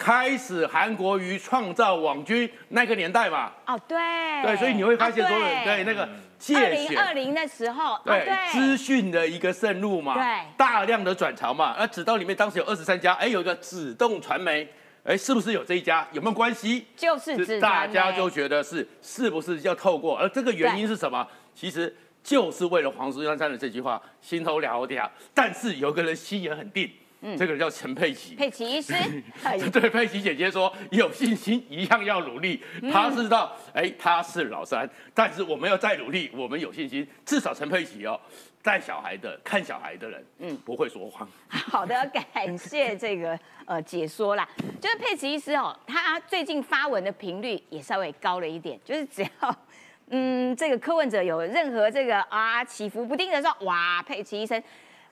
[0.00, 3.52] 开始韩国瑜创造网军那个年代嘛。
[3.66, 3.98] 哦，对，
[4.42, 6.08] 对，所以你会发现说，啊对那个
[6.56, 7.12] 二零二。
[7.12, 10.24] 零的时候，哦对对，资讯的一个渗入嘛，对
[10.56, 14.66] 大量的转潮嘛，那指到里面当时有二十三家，哎，有一个指动传媒，
[15.04, 16.08] 哎，是不是有这一家？
[16.12, 16.86] 有没有关系？
[16.96, 20.16] 就是指大家就觉得是是不是要透过？
[20.16, 21.28] 而这个原因是什么？
[21.54, 25.12] 其实就是为了黄石山的这句话，心头了了。
[25.34, 26.90] 但是有个人心也很定，
[27.36, 28.34] 这个人叫陈佩琪。
[28.34, 28.94] 佩奇医师，
[29.44, 32.62] 哎对佩奇姐姐说有信心，一样要努力。
[32.92, 37.06] 她知道，哎，她是老三，但是我们要再努力，我们有信心。
[37.24, 38.18] 至少陈佩琪哦，
[38.62, 41.28] 带小孩的、看小孩的人，嗯，不会说谎。
[41.48, 41.94] 好的，
[42.32, 44.48] 感谢这个呃解说啦。
[44.80, 49.56] 就是佩奇医师哦，他最近发文的频率也稍微高了一点，就是只要
[50.08, 54.60] 嗯这个柯文哲有任何这个啊起伏不定的时候，哇，佩奇医生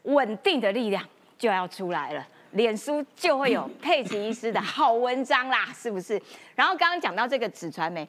[0.04, 1.06] 稳定的力量
[1.38, 2.26] 就要出来了。
[2.52, 6.20] 脸书就会有佩奇医师的好文章啦，是不是？
[6.54, 8.08] 然后刚刚讲到这个纸传媒，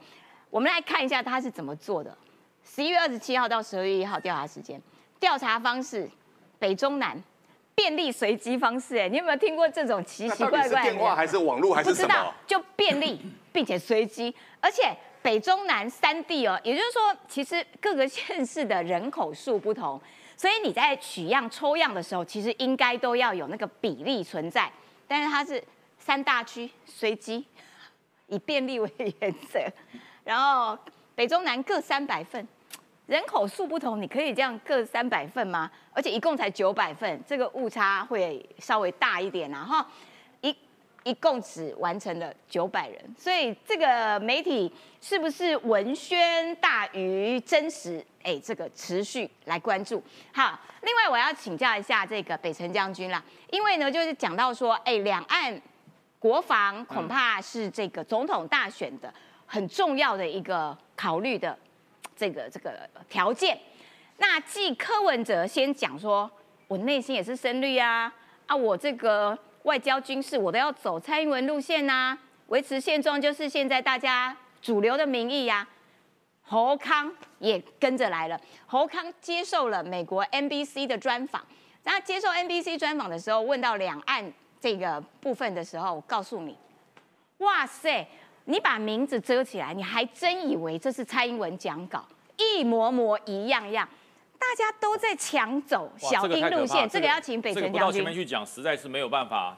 [0.50, 2.18] 我们来看一下他是怎么做的。
[2.63, 4.82] 十一月二十七号到十二月一号调查时间，
[5.20, 6.10] 调查方式
[6.58, 7.22] 北中南
[7.76, 10.92] 便利随机方式，哎，你有没有听过这种奇奇怪怪的？
[10.92, 13.20] 电话还是网络还是什不知道？，就便利
[13.52, 20.00] 并且随机，而且北中南三地哦，也就是说，其实各个县市的人口数不同，
[20.39, 24.71] 所以你在取样抽样的时候，其实应该都要有那个比例存在，
[25.06, 25.62] 但是它是
[25.97, 27.45] 三大区随机，
[28.28, 29.60] 以便利为原则，
[30.23, 30.80] 然后
[31.13, 32.47] 北中南各三百份。
[33.06, 35.69] 人口数不同，你可以这样各三百份吗？
[35.91, 39.88] 而且一共才九百份，这个误差会稍微大一点啊哈。
[40.39, 40.56] 一
[41.04, 48.06] 一共只完成了九百人，所以这个媒体是不是文宣大于真实？
[48.23, 50.03] 哎，这个持续来关注。
[50.34, 55.62] 好，另外我要请教一下这个北辰将军啦，因为呢就是讲到说，哎，两岸
[56.19, 59.13] 国防恐怕是这个总统大选的
[59.45, 61.58] 很重要的一个考虑的
[62.15, 63.58] 这个这个条件。
[64.17, 66.29] 那继柯文哲先讲说，
[66.67, 68.13] 我内心也是深绿啊，
[68.47, 75.65] 啊，我这个外交军事我都要走蔡英文路线呐、维持现状就是现在大家主流的民意呀、
[76.50, 81.46] 侯康也跟着来了，侯康接受了美国 NBC 的专访。
[81.84, 86.58] 那接受 NBC 专访的时候，问到两岸这个部分的时候，我告诉你，
[87.38, 88.08] 哇塞，
[88.46, 92.04] 你把名字遮起来，你还真以为这是蔡英文讲稿，
[92.36, 93.88] 一模模一样样，
[94.40, 98.14] 大家都在抢走小这个太可怕英路线，这个要请北这个辰将军不到前面。
[98.14, 99.56] 去讲，实在是没有办法，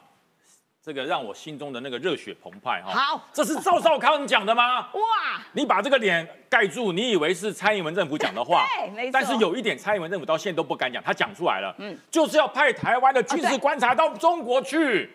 [0.84, 2.90] 这个让我心中的那个热血澎湃哈。
[2.92, 4.80] 好这是赵少康讲的吗？
[4.94, 15.08] 哇，你把这个脸盖住，你以为是蔡英文政府讲的话 对没错但是有一点，蔡英文政府到现在都不敢讲，他讲出来了，嗯，就是要派台湾的军事观察到中国去，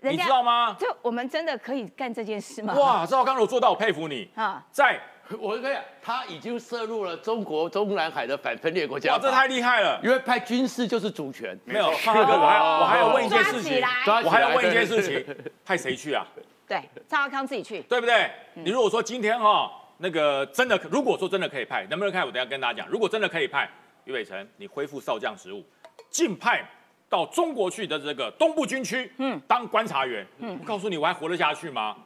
[0.00, 0.74] 你知道吗？
[0.80, 2.72] 就我们真的可以干这件事吗？
[2.74, 4.30] 哇，赵少康如果做到，我佩服你。
[4.34, 4.98] 啊，在
[5.40, 10.00] 我跟你讲，他已经涉入了中国中南海的反分裂国家哇，这太厉害了。
[10.02, 13.82] 因为派军事就是主权，没有，那个我还我还要问一件事情
[14.24, 16.26] 我还要问一件事情，派谁去啊？
[16.66, 17.80] 对，赵少康自己去。
[17.82, 18.30] 对不对？
[18.56, 22.24] 嗯你如果说今天哈、那个真的，如果说真的可以派，能不能派？
[22.24, 22.88] 我等下跟大家讲。
[22.88, 23.68] 如果真的可以派，
[24.04, 25.64] 于北辰，你恢复少将职务，
[26.10, 26.64] 竞派
[27.08, 31.96] 到中国去的这个东部军区，嗯，当观察员，嗯，我告诉你，我还活得下去吗？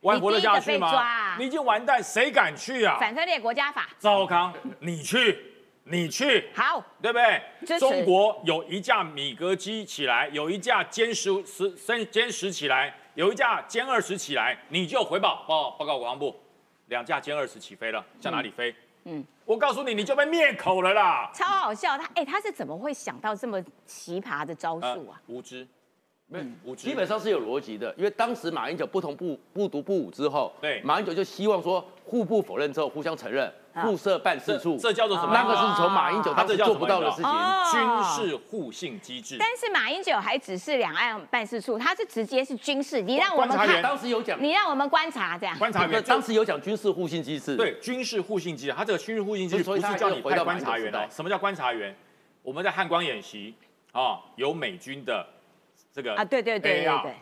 [0.00, 1.36] 我还活得下去吗啊？
[1.38, 2.96] 你已经完蛋，谁敢去啊？
[3.00, 5.36] 反分裂国家法，赵康，你去，
[5.84, 16.38] 你去，好，对不对中国有一架米格机起来，有一架歼十十升歼十起来，有一架歼二十起来，你就回报报报告国防部，
[16.86, 18.70] 两架歼二十起飞了，向哪里飞？
[18.70, 21.30] 嗯嗯，我告诉你，你就被灭口了啦！
[21.32, 21.96] 超好笑。
[21.96, 25.18] 他哎、他是怎么会想到这么奇葩的招呃数啊？
[25.28, 25.66] 无知，
[26.30, 35.32] 没有基本上是有逻辑的，因为当时马英九不同步不独不武之后，对马英九就希望说互不否认之后互相承认，啊互设办事处，这叫做什么？
[35.32, 37.24] 那个是从马英九他这叫当时做不到的事情。
[37.24, 39.36] 哦军事互信机制。
[39.38, 45.58] 但是马英九还只是两岸办事处，他是直接是军事，你让我们观察员看，当时有讲，你让我们观察这样。
[45.58, 51.08] 观察员当时有讲军事互信机制，对军事互信机制，他这个军事互信机制不所以它是叫你回到观察员哦马英九时代。
[51.10, 51.96] 什么叫观察员？
[52.42, 53.54] 我们在汉光演习
[53.92, 55.26] 啊，有美军的
[55.98, 57.12] 这个啊，对对对对对，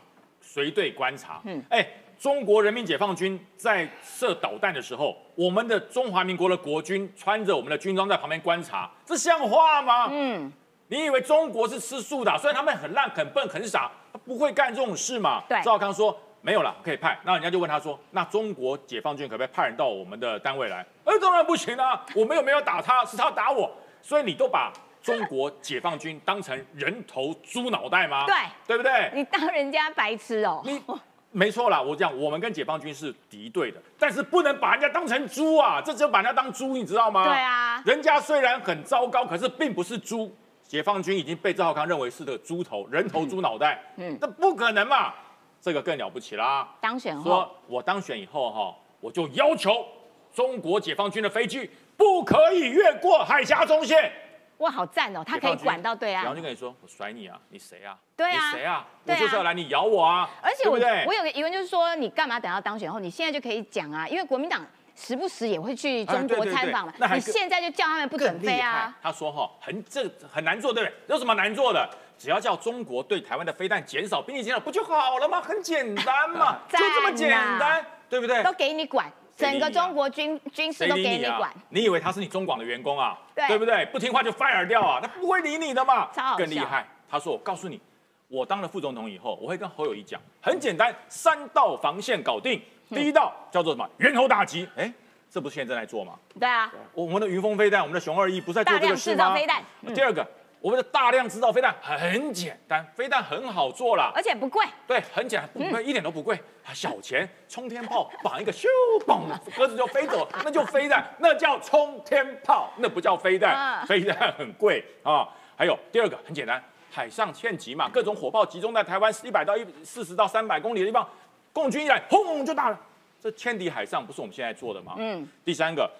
[0.42, 1.40] 随队观察。
[1.44, 10.08] 嗯嗯，哎，中国人民解放军在射导弹的时候，我们的中华民国的国军穿着我们的军装在旁边观察，这像话吗？
[10.10, 10.52] 嗯，
[10.88, 15.42] 你以为中国是吃素的啊、虽然他们很烂、很笨、很傻，他不会干这种事嘛？
[15.48, 17.18] 对赵康说没有了，可以派。
[17.24, 20.84] 那人家就问他说，那中国解放军可不可以派人到我们的单位来？
[21.06, 24.70] 哎，当然不行啊，我们又没有打他，是他打我，所以你都把
[25.06, 28.26] 中国解放军当成人头猪脑袋吗？
[28.26, 28.34] 对
[28.66, 29.10] 对不对？
[29.14, 30.82] 你当人家白痴哦、你
[31.30, 37.24] 没错啦，我讲我们跟解放军是敌对的，但是不能把人家当成猪啊，这就把人家当猪，你知道吗？
[37.24, 40.34] 对啊人家虽然很糟糕，可是并不是猪。
[40.66, 45.14] 解放军已经被赵少康认为是个猪头、人头猪脑袋，嗯，这不可能嘛，
[45.60, 46.68] 这个更了不起啦。
[46.80, 49.86] 当选后说我当选以后哈，我就要求
[50.34, 54.10] 中国解放军的飞机不可以越过海峡中线。
[54.58, 56.42] 哇，好赞哦、他可以管到对岸然后就。
[56.42, 57.96] 跟你说，我甩你啊，你谁啊？
[58.16, 58.86] 对啊你谁啊？
[59.04, 60.28] 我就是要来你咬我啊！
[60.42, 64.08] 而且我我有个疑问，就是说你干嘛等到当选后，你现在就可以讲啊？
[64.08, 64.64] 因为国民党
[64.94, 68.94] 时不时也会去中国参访嘛，那还你现在就叫他们不准飞啊？。
[69.02, 70.96] 他说哈，很这很难做，对不对？
[71.08, 71.88] 有什么难做的？
[72.16, 75.38] 只要叫中国对台湾的飞弹减少，兵力减少，不就好了吗？
[75.42, 78.42] 很简单嘛， 就赞这么简呐单，对不对？
[78.42, 81.52] 都给你管，整个中国军军事都给你管。？
[81.68, 83.18] 你以为他是你中广的员工啊？
[83.34, 83.84] 对不对？
[83.86, 86.38] 不听话就 fire 掉啊，他不会理你的嘛超好笑。
[86.38, 87.80] 更厉害，他说：“我告诉你，
[88.28, 92.60] 我当了副总统以后，我会跟侯友谊讲，很简单，三道防线搞定。
[92.88, 93.88] 第一道叫做什么？
[93.98, 94.66] 猿猴打击。
[94.76, 94.90] 哎，
[95.28, 96.14] 这不是现在正在做吗？
[96.38, 99.16] 对啊，我我们的云峰飞弹，我们的熊二一不是在做大量这个事吗？
[99.16, 100.26] 制造飞弹，嗯第二个，
[100.60, 104.10] 我们的大量制造飞弹很简单，飞弹很好做啦。
[104.14, 104.64] 而且不贵。
[104.86, 108.66] 对，很简单，不贵，一点都不贵，啊小钱，冲天炮绑一个咻，
[109.06, 109.22] 嘣，
[109.56, 115.28] 鸽子就飞走， 那就飞弹，那叫冲天炮，那不叫飞弹，嗯飞弹很贵啊。
[115.56, 121.08] 还有第二个很简单，海上欠集嘛，各种火炮集中在台湾一百到一四十到三百公里的地方，
[121.52, 122.80] 共军一来，轰就打了。
[123.18, 124.94] 这千敌海上不是我们现在做的吗？
[124.98, 125.90] 嗯，第三个，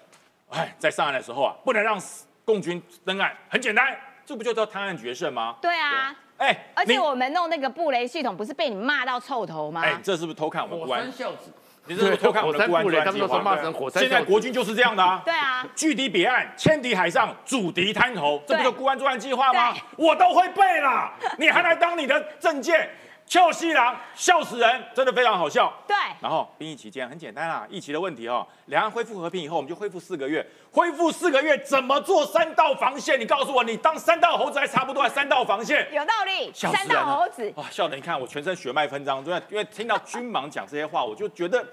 [0.51, 2.01] 哎，在上岸的时候啊，不能让
[2.45, 5.55] 共军登岸，很简单，这不就叫贪案决胜吗？
[5.63, 9.83] 对啊，哎，而且我们弄那个布雷系统，不是被你骂到臭头吗？
[9.85, 11.13] 哎，这是不是偷看我们火山？
[11.13, 11.53] 孝子，
[11.87, 15.23] 你这是不是偷看我们的国安火山布雷专辑他们都说骂成火山现在国军就是这样的啊。
[15.25, 19.73] 对啊，拒敌彼岸，歼敌海上，阻敌滩头，这不就对国安作战计划吗？
[19.97, 22.91] 我都会背啦，你还来当你的政界？
[23.27, 25.73] 俏西郎，笑死人，真的非常好笑。
[25.87, 33.19] 对，然后兵役期间很简单啦，疫情的问题哦，两岸恢复和平以后，我们就恢复四个月，恢复四个月怎么做三道防线？
[33.19, 35.89] 你告诉我，你当三道猴子还差不多，还三道防线？
[35.93, 36.53] 有道理。
[36.55, 41.67] 三道猴子，哇，笑的你看我全身血脉喷张，因为因为听到军盲讲这些话，我就觉得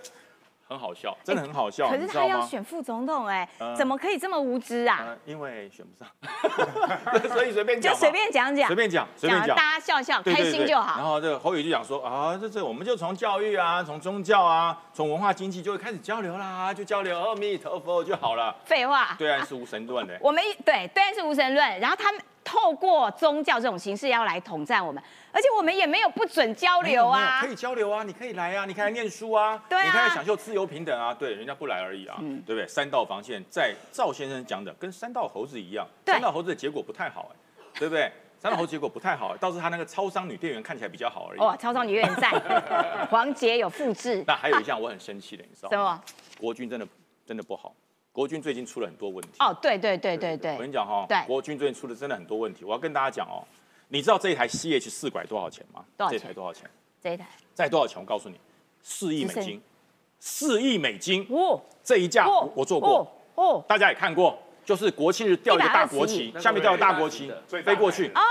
[0.74, 2.42] 很好笑，真的很好笑，可是他要？
[2.42, 4.98] 选副总统，哎嗯，怎么可以这么无知啊？
[5.06, 9.56] 呃，因为选不上， 所以随便讲，就随便讲讲随，便讲，随便讲。
[9.56, 10.98] 大家笑笑，开心就好。
[10.98, 18.56] 然后这个侯宇就讲说啊，这这我们就从教育啊，从宗教啊，从文化经济就会开始交流啦，就交流阿弥陀佛就好了。
[18.66, 25.02] 废话，对岸是无神论的，我们对对岸是无神论，然后他们透过宗教这种形式要来统战我们，
[25.32, 27.48] 而且我们也没有不准交流啊可。
[27.48, 32.68] 以交流啊，你可以来啊，你可以来念书啊，对啊你可以来享受自由平等啊，对，人家不来而已啊，嗯对不对？
[32.68, 37.36] 三道防线在赵先生讲的跟三道猴子一样，三道猴子的结果不太好哎，
[37.80, 38.12] 对不对？
[38.40, 41.40] 三道猴子结果不太好，倒是他那个超商女店员看起来比较好而已。
[41.40, 42.30] 哇，超商女院在，
[43.10, 46.02] 黄杰有复制，那还有一项我很生气的，你知道吗？
[46.06, 46.38] 什么？
[46.42, 46.86] 国军真的
[47.26, 47.74] 真的不好，
[48.14, 49.32] 国军最近出了很多问题。
[49.40, 51.18] 哦，对对对对对我跟，你讲哈、对。
[51.26, 52.64] 国军最近出了真的很多问题。
[52.64, 53.44] 我要跟大家讲哦，
[53.90, 55.84] 你知道这一台 CH 四拐多少钱吗？
[55.98, 56.20] 多少钱？
[56.20, 56.70] 这台多少钱？
[57.02, 58.00] 这一台，在多少钱？
[58.00, 58.40] 我告诉你，
[58.84, 59.62] 四亿美金，
[60.20, 60.78] 四亿。
[60.78, 61.26] 美金。
[61.32, 61.60] 哦。
[61.84, 63.00] 这一架我我做过，
[63.34, 63.66] 哦哦。
[63.68, 68.22] 大家也看过，就是国庆日吊一个大国旗，下面吊个大国旗飞过去，哦。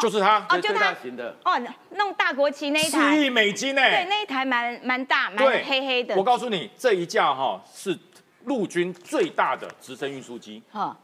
[0.00, 1.52] 就是它，哦，就最大他型的，哦，
[1.90, 6.16] 弄大国旗那一台，四亿美金呢、对，那一台蛮蛮大，蛮黑黑的。
[6.16, 6.24] 我。
[6.24, 7.94] 告诉你，这一架哈、是
[8.44, 10.96] 陆军最大的直升运输机，哈，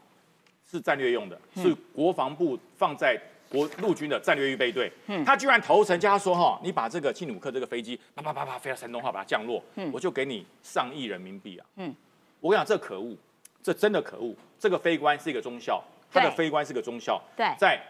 [0.69, 3.19] 是战略用的，嗯是国防部放在
[3.49, 4.91] 国陆军的战略预备队。
[5.07, 11.65] 嗯他居然投诚叫他说哈，你把这个庆努克这个飞机啪啪啪啪飞到山东号，把它降落，我就给你上亿人民币啊。
[11.77, 11.95] 嗯
[12.39, 13.15] 我跟你讲，这可恶，
[13.63, 14.35] 这真的可恶。
[14.59, 17.81] 这个飞官是一个中校，他的对飞官是个中校，对在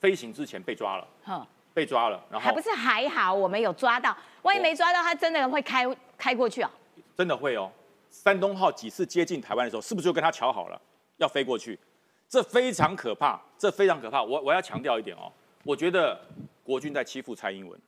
[0.00, 5.84] 飞行之前被抓了，哈，被抓了，然后还不是还好，我们有抓到，万一没抓到，他真的会开
[6.16, 6.70] 开过去啊。
[7.16, 7.70] 真的会哦。
[8.22, 10.80] 山东号几次接近台湾的时候，是不是就跟他瞧好了
[11.18, 11.78] 要飞过去？
[12.28, 14.22] 这非常可怕，这非常可怕。
[14.22, 15.32] 我我要强调一点哦，
[15.64, 16.20] 我觉得
[16.62, 17.80] 国军在欺负蔡英文。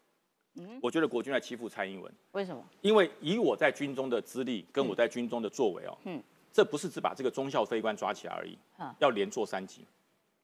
[0.83, 2.62] 我觉得国军在欺负蔡英文，为什么？
[2.81, 6.23] 因为以我在军中的资历跟我在军中的作为哦，嗯。
[6.53, 9.87] 这不是只把这个中校飞官抓起来而已嗯，要连做三级，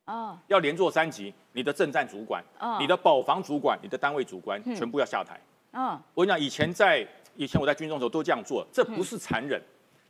[0.05, 2.79] 哦，要连做三级，你的政战主管、哦。
[2.81, 5.39] 你的保防主管、你的单位主管全部要下台。
[5.73, 7.05] 嗯，我跟你讲，以前在
[7.35, 9.61] 以前我在军中的时候都这样做，这不是残忍，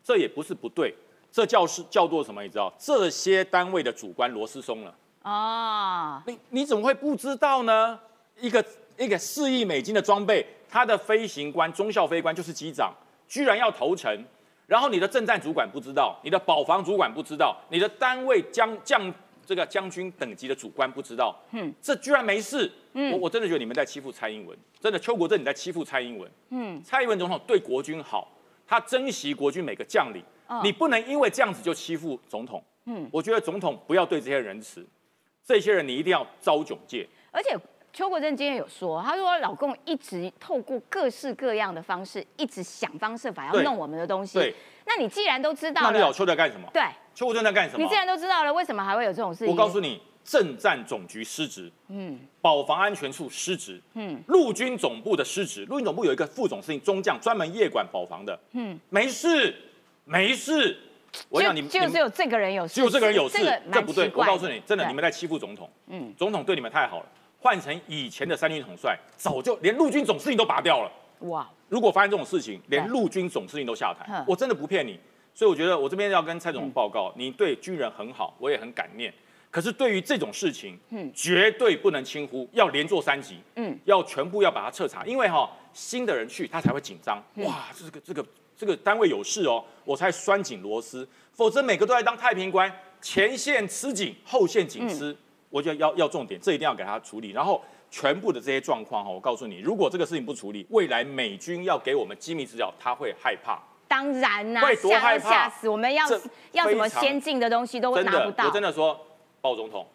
[0.06, 0.94] 这也不是不对，
[1.32, 2.40] 这叫是叫做什么？
[2.40, 2.72] 你知道？
[2.78, 7.98] 这些单位的主官螺丝松了，啊，你你怎么会不知道呢？
[8.38, 8.64] 一个
[8.96, 12.94] 一个四亿美金的装备，他的飞行官中校飞官就是机长，
[13.26, 14.16] 居然要投诚，
[14.68, 19.12] 然后你的政战主管不知道，你的保防主管不知道，你的单位将将
[19.44, 28.30] 这个将军等级的主官不知道，嗯，这居然没事，嗯，我我真的觉得你们在欺负蔡英文，真的邱国正你在欺负蔡英文，嗯，蔡英文总统对国军好，
[28.66, 30.22] 他珍惜国军每个将领，
[30.62, 34.86] 你不能因为这样子就欺负总统，嗯，我觉得总统不要对这些人仁慈，
[35.44, 37.56] 这些人你一定要遭窘戒，而且
[37.92, 44.54] 邱国正今天有说，他说老公一直透过各式各样的方式，一直想方设法要弄我们的东西对。
[44.84, 46.68] 那你既然都知道那你老了，邱在干什么？
[46.72, 46.82] 对，
[47.14, 47.82] 邱国正在干什么？
[47.82, 49.48] 你既然都知道了，为什么还会有这种事情？
[49.48, 59.54] 我告诉你，政战总局失职，嗯，保防安全处失职，嗯，陆军总部的失职，陆军总部有一个副总司令中将，专门夜管保防的，嗯，没事，
[60.04, 60.76] 没事。
[61.28, 63.38] 我就想你们，就只有这个人有事，只有这个人有事，
[63.72, 64.10] 这不对。
[64.14, 67.06] 我告诉你，真的，你们在欺负总统，嗯，总统对你们太好了，
[67.40, 70.92] 换成以前的三军统帅，早就连陆军总司令都拔掉了。
[71.20, 74.98] 哇，如果发生这种事情，连对陆军总司令都下台，我真的不骗你。
[75.32, 79.12] 所以我觉得我这边要跟蔡总统报告，你对军人很好，我也很感念。
[79.56, 83.70] 可是对于这种事情，嗯，绝对不能轻忽，要连做三级，嗯。
[83.70, 95.16] 嗯，要全部要把它彻查，因为哈、新的人去他才会紧张，哇，这个这个这个单位有事哦，我才拴紧螺丝，否则每个都在当太平官，前线吃紧，后线紧吃，
[95.48, 97.64] 我觉得要要重点，这一定要给他处理，然后。
[97.88, 103.62] 全部的这些状况哈，我告诉你，如果这个事情不处理，未来美军要给我们机密资料，他会害怕。
[103.86, 105.24] 当然啦、会害怕？
[105.24, 106.04] 都吓死，我们要
[106.50, 108.46] 要什么先进的东西都真的，拿不到。
[108.46, 108.50] 我。
[108.50, 109.05] 真的说，
[109.46, 109.86] 鲍总统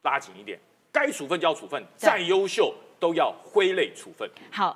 [0.00, 0.58] 拉紧一点，
[0.90, 4.26] 该处分就要处分，再优秀都要挥泪处分。
[4.50, 4.74] 好，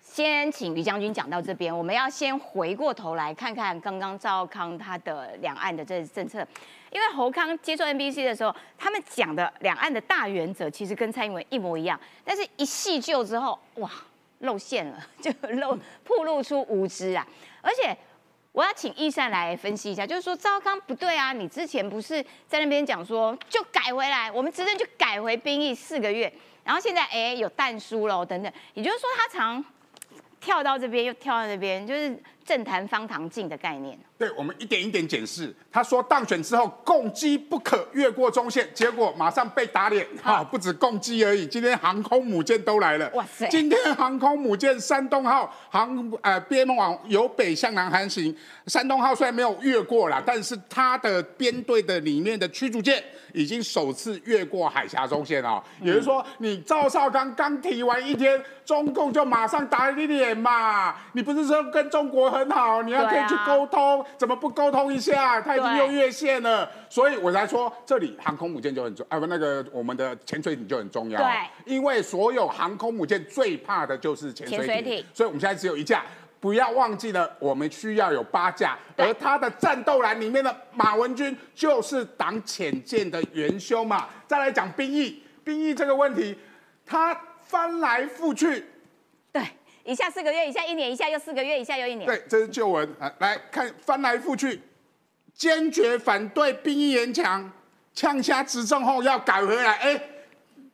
[0.00, 6.44] 先请于将军讲到这边，我们要先回过头来看看刚刚赵康他的两岸的这政策，
[6.90, 13.88] 因为侯康接受 NBC 的时候，他们讲的两岸的大原则其实跟蔡英文一模一样，但是一细究之后，哇，
[14.40, 17.24] 露馅了， 就露暴露出无知啊！
[17.60, 17.96] 而且
[18.52, 26.32] 我要请易善来分析一下，就是说赵康不对啊，你之前不是在那边讲说就改回来，我们执政就改回兵役四个月，
[26.62, 29.64] 然后现在哎有弹书喽等等，也就是说他常
[30.38, 33.98] 跳到这边又跳到那边，就是政坛方糖镜的概念。
[34.18, 35.54] 对，我们一点一点检视。
[35.70, 40.06] 他说当选之后共击不可越过中线，结果马上被打脸。
[40.22, 43.10] 哈、不止共击而已，今天航空母舰都来了。
[43.14, 48.34] 哇塞今天航空母舰山东号航呃边往由北向南航行，
[48.66, 55.62] 山东号虽然没有越过啦，但是它的编队的里面的驱逐舰已经首次越过海峡中线哦。
[55.80, 60.94] 嗯也就是说，你赵少刚刚提完一天，中共就马上打你脸嘛？
[61.12, 65.40] 你不是说跟中国很好，你要可以去沟通，怎么不沟通一下？
[65.40, 71.20] 他已经对又越线了，所以我才说这里航空母舰就很重，啊不，那个我们的潜水艇就很重要。
[71.20, 71.30] 对，
[71.66, 76.02] 因为所有航空母舰最怕的就是潜水艇，所以我们现在只有一架。
[76.40, 84.08] 不要忘记了，我们需要有八架，而他的战斗栏里面的马文君就是挡潜舰的元凶嘛。
[84.26, 86.36] 再来讲兵役，兵役这个问题，
[86.84, 88.64] 他翻来覆去，对，
[89.84, 92.06] 一下四个月，一下一年，一下又四个月，一下又一年。
[92.06, 94.62] 对，这是旧闻啊，来看翻来覆去，
[95.34, 97.50] 坚决反对兵役延长，
[97.94, 100.02] 呛下执政后要改回来，哎。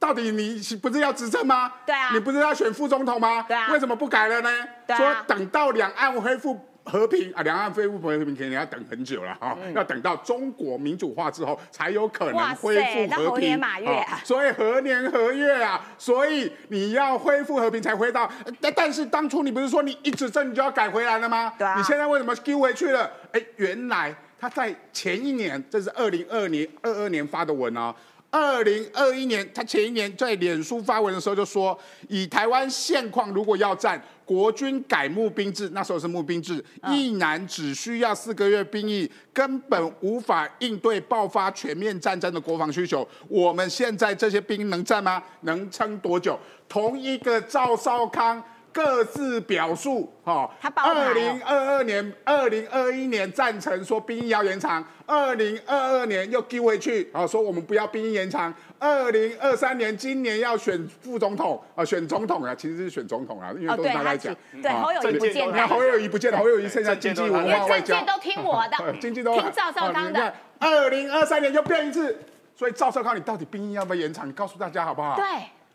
[0.00, 1.72] 到底你不是要执政吗？
[1.84, 3.44] 对啊你不是要选副总统吗？
[3.48, 4.68] 对啊为什么不改了呢？
[4.86, 6.56] 对啊说等到两岸恢复
[6.88, 13.30] 和平啊，两岸恢复和平肯定要等很久了哈、要等到中国民主化之后才有可能恢复和平。
[13.30, 15.84] 猴年马月啊哦所以何年何月啊？
[15.98, 18.30] 所以你要恢复和平才回到。
[18.60, 21.52] 但但是当初你不是说你一执政你就要改回来了吗？
[21.58, 23.10] 对啊你现在为什么丢回去了？
[23.32, 27.94] 哎，原来他在前一年，这是二零二年二二年发的文哦。
[28.30, 43.08] 二零二一年，他前一年在脸书发文的时候就说，以台湾现况，如果要战，国军改募兵制，那时候是募兵制，一男只需要四个月兵役，根本无法应对爆发全面战争的国防需求。
[43.28, 45.22] 我们现在这些兵能战吗？
[45.40, 46.38] 能撑多久？
[46.68, 48.42] 同一个赵少康。
[48.78, 70.32] 各自表述，哈、哦二零二二年、二零二一年赞成说兵役要延长，二零二二年又丢回去，啊，说我们不要兵役延长，二零二三年今年要选副总统，啊，选总统啊，其实是选总统啊，因为哦，都对他是他在讲提，，对啊侯友谊不见侯友谊不见了，侯友谊剩下经济文因化外交都听我的， 经济都听赵少康的。。
[70.60, 72.16] 二零二三年又变一次，
[72.54, 74.28] 所以赵少康，你到底兵役要不要延长？
[74.28, 75.16] 你告诉大家好不好？
[75.16, 75.24] 对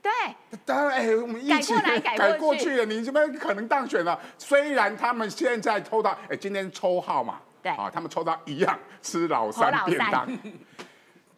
[0.04, 0.12] 对，
[0.66, 4.20] 当然，哎，我们一起改 改过去过去了，你这边可能当选了。
[4.38, 10.28] 虽然他们现在抽到，哎，今天抽号码，对啊，他们抽到一样吃老三便当。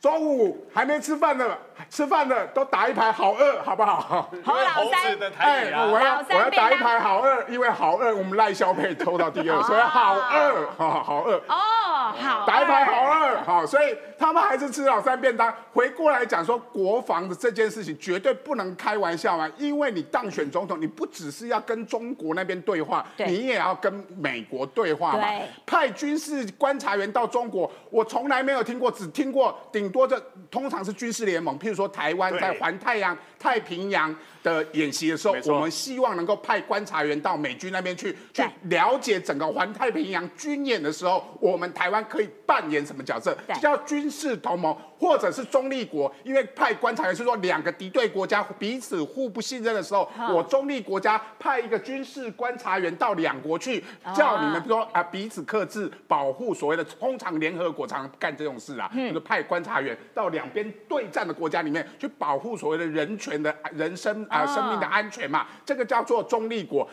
[0.05, 1.57] 中午还没吃饭的，
[1.89, 4.29] 吃饭的都打一排好饿，好不好？
[4.43, 11.37] 好老三的台语啊，我要我要打一排好饿，因为好饿，我们赖萧佩抽到第二，哦所以好饿， 好好饿。
[11.47, 15.51] 哦，好打一排好二二，好，所以他们还是吃老三便当。
[15.73, 19.49] 回过来讲说，国防的这件事情绝对不能开玩笑啊！
[19.57, 25.49] 因为你当选总统，你不只是要跟中国那边对话，对你也要跟美国对话嘛对。
[25.65, 30.21] 派军事观察员到中国，我从来没有听过，只听过顶多的
[30.51, 34.13] 通常是军事联盟，譬如说台湾在环太阳、太平洋
[34.53, 43.35] 的演习的时候我们希望能够派观察员到美军那边去，去了解整个环太平洋军演的时候，我们台湾可以扮演什么角色？
[43.47, 46.13] 这叫军事同盟或者是中立国。
[46.23, 53.83] 因为派观察员是说两个敌对国家彼此互不信任的时候，嗯我中立国家派一个军事观察员到两国去，
[54.15, 66.87] 叫你们说啊彼此克制，保护所谓的通常联合国常常干这种事啊，就是派观察员到两边对战的国家里面去保护所谓的人权的人身啊、哦生命的安全嘛，这个叫做中立国。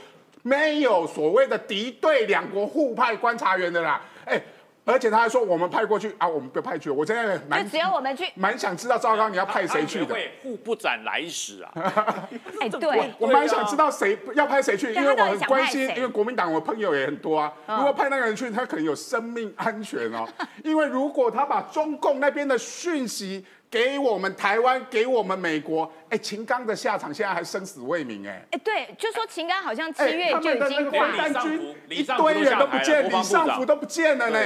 [0.45, 4.43] 没有所谓的敌对两国互派观察员的啦，哎，
[4.84, 11.70] 而且他还说我们派过去啊，我们不派去，我真的蛮就只有我们去，蛮想知道赵刚你要派谁去的，会互不斩来使啊？
[12.61, 20.26] 哎，对，我蛮想知道谁要派谁去，因为我很关心，因为国民党我朋友也很多啊，嗯如果派那个人去，他可能有生命安全哦，
[20.64, 28.45] 因为如果他把中共那边的讯息给我们台湾，给我们美国，哎，秦刚的下场现在还生死未明哎。
[28.51, 34.39] 哎，对，就说秦刚好像七哎月就已经个挂飞弹军一堆人都不见，李尚福都不见了呢。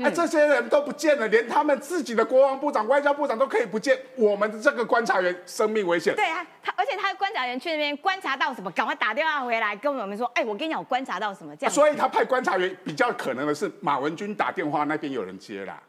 [0.00, 6.14] 哎，这些人都不见了，连他们自己的国防部长、外交部长都可以不见，我们的这个观察员生命危险。
[6.14, 11.74] 对啊，他而且他的观察员去那边观察到什么，赶快打电话回来跟我们说，哎，我跟你讲，我观察到什么这样子。
[11.74, 15.82] 所以他派观察员比较可能的是马文君打电话那边有人接啦。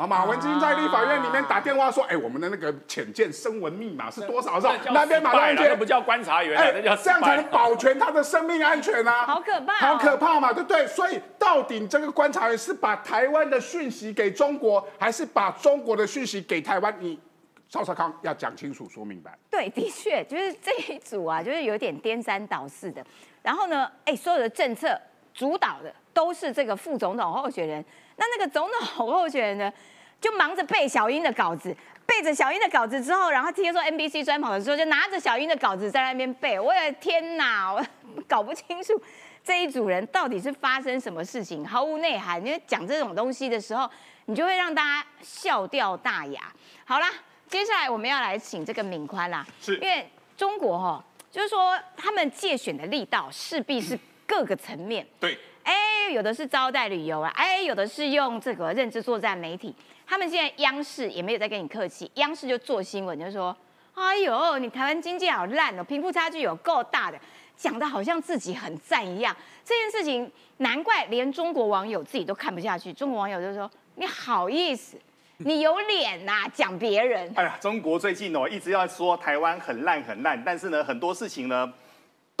[0.00, 4.74] 啊，马文君在立法院里面打电话说，哎，我们的那个潜舰声纹密码是多少少？
[4.94, 9.26] 那边马上接那那不叫观察员啊，哎那叫，这样才能保全他的生命安全啊！
[9.26, 10.86] 好可怕哦好可怕嘛，对不对？
[10.86, 16.96] 所以到底这个观察员是把台湾的讯息给中国，还是把中国的讯息给台湾？
[16.98, 17.20] 你
[17.68, 19.36] 赵少康要讲清楚、说明白。
[19.50, 23.04] 对，的确就是这一组啊，就是有点颠三倒四的。
[23.42, 24.98] 然后呢，哎，所有的政策
[25.34, 27.84] 主导的都是这个副总统候选人。
[28.16, 29.72] 那那个总统候选人呢，
[30.20, 36.60] 就忙着背小英的稿子，背着小英的稿子之后，然后听说 NBC 专访的时候，就拿着小英的稿子在那边背。
[36.60, 37.84] 我的天哪，我
[38.28, 39.00] 搞不清楚
[39.42, 42.44] 这一组人到底是发生什么事情，毫无内涵。
[42.44, 43.88] 因为讲这种东西的时候，
[44.26, 46.42] 你就会让大家笑掉大牙。
[46.84, 47.08] 好啦，
[47.48, 50.06] 接下来我们要来请这个敏宽啦，是因为
[50.36, 55.06] 中国哈、就是说他们借选的力道势必是各个层面。
[55.18, 59.74] 对，哎，有的是招待旅游啊，哎，有的是用这个认知作战媒体。
[60.10, 63.56] 他们现在央视也没有在跟你客气，央视就做新闻，就说
[63.94, 67.18] ：“哎呦，你台湾经济好烂哦，贫富差距有够大的，
[67.56, 69.34] 讲的好像自己很赞一样。”
[69.64, 74.96] 这件事情难怪连中国网友自己都看不下去，中国网友就说：“你好意思，
[75.36, 77.30] 你有脸呐、讲别人。
[77.38, 81.72] ”哎呀，中国最近哦一直要说台湾很烂很烂，但是呢很多事情呢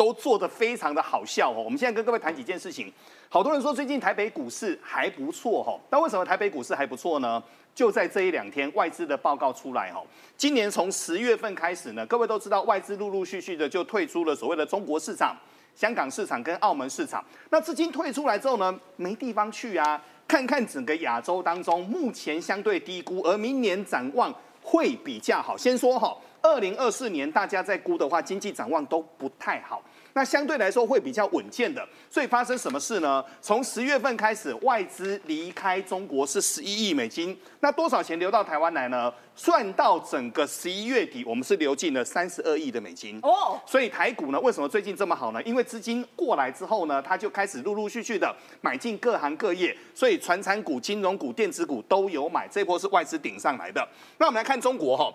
[0.00, 1.62] 都做得非常的好笑哦。
[1.62, 2.90] 我们现在跟各位谈几件事情，
[3.28, 7.42] 好多人说最近台北股市还不错哈、那为什么台北股市还不错呢？
[7.74, 10.02] 就在这一两天，外资的报告出来哈、
[10.38, 15.36] 今年从十月份开始呢，各位都知道外资陆陆续续的就退出了所谓的中国市场。
[15.76, 20.02] 香港市场跟澳门市场，那资金退出来之后呢，没地方去啊。
[20.26, 25.56] 看看整个亚洲当中，目前相对低估，而明年展望会比较好。
[25.56, 29.82] 先说哈，二零二四年大家在估的话，经济展望都不太好。
[30.12, 33.24] 那相对来说会比较稳健的，所以发生什么事呢？
[33.40, 39.12] 从十月份开始，外资离开中国是十一亿美金，那多少钱流到台湾来呢？
[39.36, 43.18] 算到整个十一月底，我们是流进了三十二亿的美金。
[43.22, 45.42] 哦，所以台股呢，为什么最近这么好呢？
[45.44, 53.88] 因为资金过来之后呢，它就开始陆陆续续的买进各行各业，所以传产股、金融股、电子股都有买，这波是外资顶上来的。
[54.18, 55.10] 那我们来看中国哈。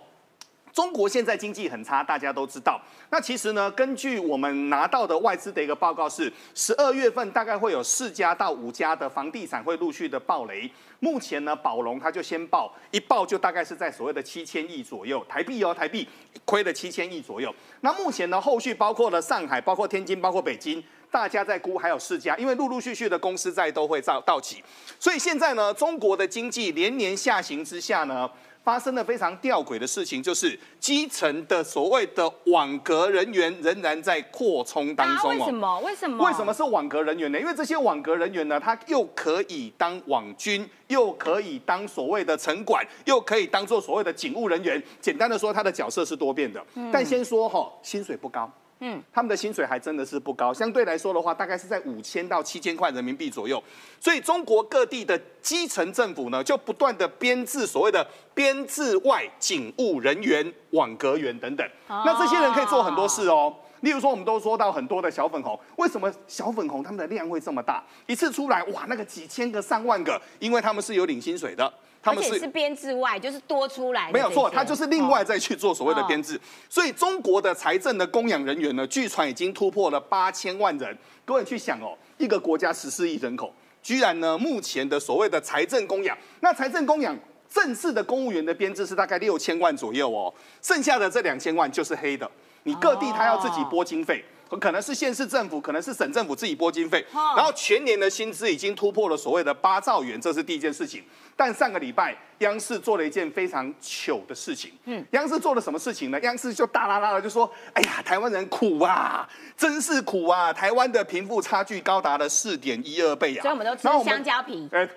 [0.75, 2.77] 中国现在经济很差，大家都知道。
[3.09, 10.69] 那其实呢，根据我们拿到的外资的一个报告是，十二月份大概会有四家到五家的房地产会陆续的爆雷。
[10.99, 16.05] 目前呢，宝龙它就先报，一报就大概是在所谓的七千亿左右台币哦，台币
[16.43, 17.55] 亏了七千亿左右。
[17.79, 20.83] 那目前呢，后续包括了上海、包括天津、包括北京。
[21.11, 24.61] 大家在估还有四家，因为陆陆续续的公司债都会到到期，
[24.99, 28.29] 所以现在呢，中国的经济连年下行之下呢，
[28.65, 35.35] 发生了非常吊诡的事情，就是基层的所谓的网格人员仍然在扩充当啊，中哦。
[35.37, 35.79] 为什么？
[35.81, 36.25] 为什么？
[36.25, 36.51] 为什么？
[36.51, 37.39] 是网格人员呢？
[37.39, 44.81] 因为这些网格人员呢，他又可以当网军，又可以当所谓的城管，又可以当做所谓的警务人员。
[44.99, 46.59] 简单的说，他的角色是多变的。
[46.91, 48.51] 但先说哈，薪水不高。
[48.79, 53.61] 嗯，他们的薪水还真的是不高，相对来说的话，大概是在五千到七千块人民币左右。
[53.99, 61.67] 所以中国各地的基层政府呢，就不断的编制所谓的编制外警务人员、网格员等等。
[61.87, 63.53] 那这些人可以做很多事哦。
[63.81, 67.83] 例如说，我们都说到很多的小粉红，为什么小粉红他们的量会这么大？
[68.07, 71.71] 一次出来，哇，那个几千个、上万个，因为他们是有领薪水的，
[72.05, 76.39] 他们是编制外，就是多出来的没有错，他就是另外再去做所谓的哦编制。
[76.69, 80.95] 所以中国的财政的供养人员呢，据传已经突破了八千万人。
[81.25, 83.51] 各位去想哦，一个国家十四亿人口，
[83.81, 87.17] 居然呢目前的所谓的财政供养，那财政供养
[87.49, 90.31] 正式的公务员的编制是大概六千万左右哦，
[90.61, 92.29] 剩下的这两千万就是黑的。
[92.61, 94.23] 你各地他要自己拨经费。
[94.59, 101.03] 可能是县市政府，可能是省政府自己拨经费，哦然后全年的薪资已经突破了所谓的八兆元，这是第一件事情。
[101.37, 104.71] 但上个礼拜，央视做了一件非常糗的事情。
[104.85, 106.19] 嗯，央视做了什么事情呢？
[106.21, 109.27] 央视就大啦啦的就说：“哎呀，台湾人苦啊，
[109.57, 110.53] 真是苦啊！
[110.53, 114.69] 台湾的贫富差距高达了四点一二倍啊！”所以我们都吃香蕉皮。
[114.71, 114.87] 呃，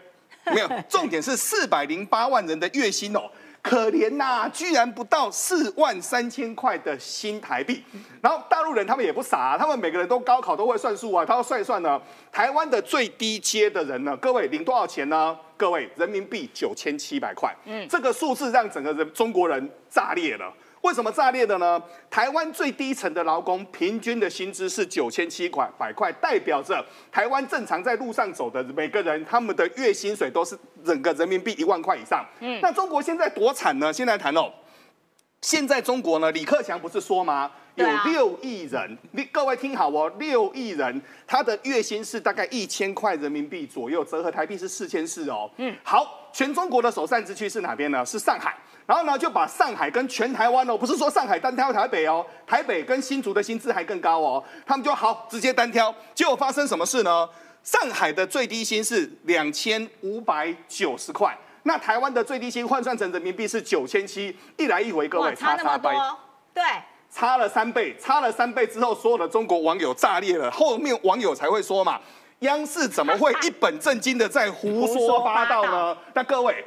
[0.55, 3.29] 没有，重点是四百零八万人的月薪哦，
[3.69, 7.85] 可怜呐、居然不到四万三千块的新台币。
[8.23, 12.01] 然后大陆人他们也不傻、啊，他们每个人都高考都会算数啊，他要算一算呢，
[12.33, 15.37] 台湾的最低阶的人呢，各位领多少钱呢？
[15.57, 20.53] 各位人民币九千七百块，嗯，这个数字让整个人中国人炸裂了。
[20.83, 21.83] 为什么炸裂的呢？
[22.09, 32.25] 台湾最低层的劳工平均的薪资是九千七块百块，代表着台湾正常在路上走的每个人，他们的月薪水都是整个人民币一万块以上。
[32.41, 33.93] 嗯，那中国现在多惨呢？
[33.93, 34.51] 现在谈哦，
[35.43, 37.51] 现在中国呢，李克强不是说吗？
[37.75, 45.49] 有六亿人，你各位听好哦，六亿人，他的月薪是大概一千块人民币左右，折合台币是四千四哦。
[45.59, 48.05] 嗯，好，全中国的首善之区是哪边呢？
[48.05, 48.57] 是上海。
[48.89, 55.95] 然后呢，就把上海跟全台湾哦，不是说上海单挑台北哦，台北跟新竹的薪资还更高哦，他们就好直接单挑。
[56.15, 57.29] 结果发生什么事呢？
[57.63, 65.99] 上海的最低薪是两千五百九十块，那台湾的最低薪换算成人民币是九千七，一来一回，各，位差那么多倍。，
[66.55, 66.63] 对，
[67.11, 70.51] 差了三倍，差了三倍之后，所有的中国网友炸裂了。
[70.51, 72.01] 后面网友才会说嘛，
[72.39, 75.95] 央视怎么会一本正经的在胡说八道呢？
[76.15, 76.65] 那各位。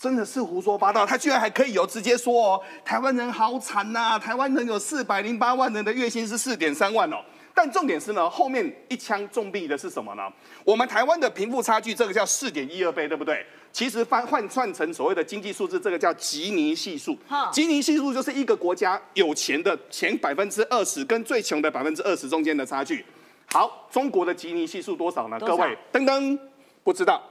[0.00, 7.16] 真的是胡说八道，他居然还可以有直接说哦，台湾人好惨呐、台湾人有四百零八万人的月薪是四点三万哦。
[7.52, 10.22] 但重点是呢，后面一枪中毙的是什么呢？
[10.64, 13.44] 我们台湾的贫富差距，这个叫四点一二倍，对不对？
[13.72, 17.50] 其实翻换算成所谓的经济数字，这个叫吉尼系数哈。
[17.52, 23.04] 吉尼系数就是一个国家有钱的前百分之二十跟最穷的百分之二十中间的差距。
[23.52, 25.38] 好，中国的吉尼系数多少呢？
[25.38, 26.38] 少各位，噔噔，
[26.82, 27.22] 不知道，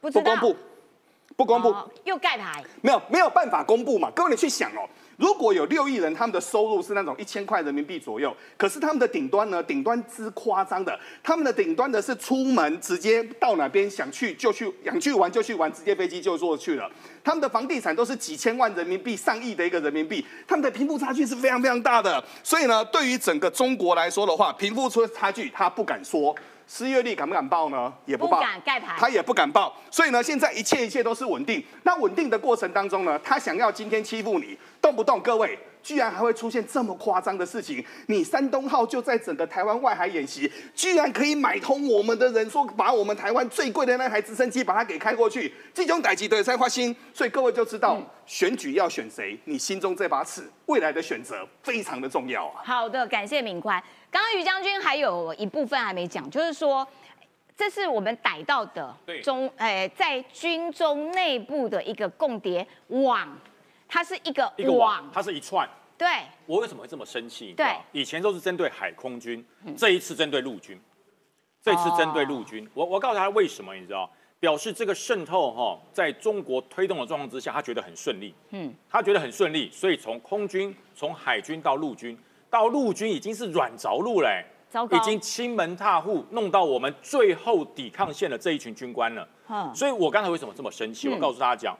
[0.00, 0.56] 不知道不公布，
[1.38, 1.68] 不公布。
[1.68, 4.10] 哦又盖牌，没有没有办法公布嘛？
[4.14, 16.90] 各位你去想哦，如果有六亿人，他们的收入是那种一千块人民币左右，可是他们的顶端呢，顶端之夸张的，他们的顶端的是出门直接到哪边想去就去，想去玩就去玩，直接飞机就坐去了。
[17.22, 22.24] 他们的房地产都是几千万人民币、上亿的一个人民币，他们的贫富差距是非常非常大的。
[22.42, 26.34] 所以呢，对于整个中国来说的话，贫富出差距他不敢说。
[26.68, 27.90] 失业率敢不敢报呢？
[28.04, 31.64] 也不报，不敢盖牌他也不敢报，所以呢，现在一切一切都是稳定。
[31.82, 37.84] 那稳定的过程当中呢，他想要今天欺负你，动不动各位居然还会出现这么夸张的事情。
[38.06, 46.94] 你山东号就在整个台湾外海演习，居然可以买通我们的人，说把我们台湾最贵的那台直升机把它给开过去，这种歹级对才花心。
[47.12, 52.62] 所以各位就知道、选举要选谁，你心中这把尺，未来的选择非常的重要啊。
[52.64, 53.82] 好的，感谢敏宽。
[54.10, 56.86] 刚刚于将军还有一部分还没讲，就是说，
[57.56, 63.28] 这是我们逮到的对中，哎、在军中内部的一个共谍网，
[63.88, 65.68] 它是一个一个网，它是一串。
[65.96, 66.06] 对，
[66.46, 67.54] 我为什么会这么生气？
[67.56, 69.44] 对嗯以前都是针对海空军，
[69.76, 70.80] 这一次针对陆军，
[71.60, 72.68] 这一次针对陆军。
[72.72, 74.08] 我我告诉他为什么，你知道？
[74.40, 78.32] 表示这个渗透哈、在中国推动的状况之下，他觉得很顺利。
[78.50, 82.16] 嗯，他觉得很顺利，所以从空军、从海军到陆军，
[82.48, 89.28] 到陆军已经是软着陆嘞、糟糕已经亲门踏户，弄到我们最后抵抗线的这一群军官了。
[89.48, 91.08] 嗯，所以我刚才为什么这么生气？
[91.08, 91.76] 嗯我告诉大家讲，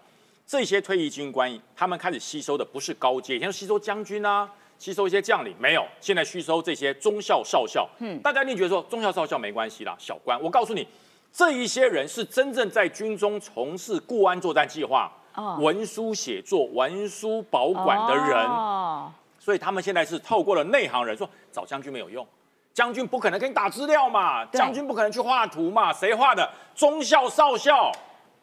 [0.49, 7.86] 这些退役军官，他们开始吸收的不是高阶，以前吸收将军啊，吸收一些将领，没有，现在吸收这些中校、少校。
[7.99, 10.40] 嗯，大家一定觉得说中校、少校没关系啦，小官。
[10.42, 10.88] 我告诉你，
[11.30, 18.46] 这一些人是真正在军中从事固安作战计划、哦文书写作、文书保管的人。
[18.46, 22.26] 哦，所以他们现在是透过了内行人说找将军没有用，
[22.72, 26.51] 将军不可能给你打资料嘛，对将军不可能去画图嘛，谁画的？
[26.74, 27.92] 中校、少校。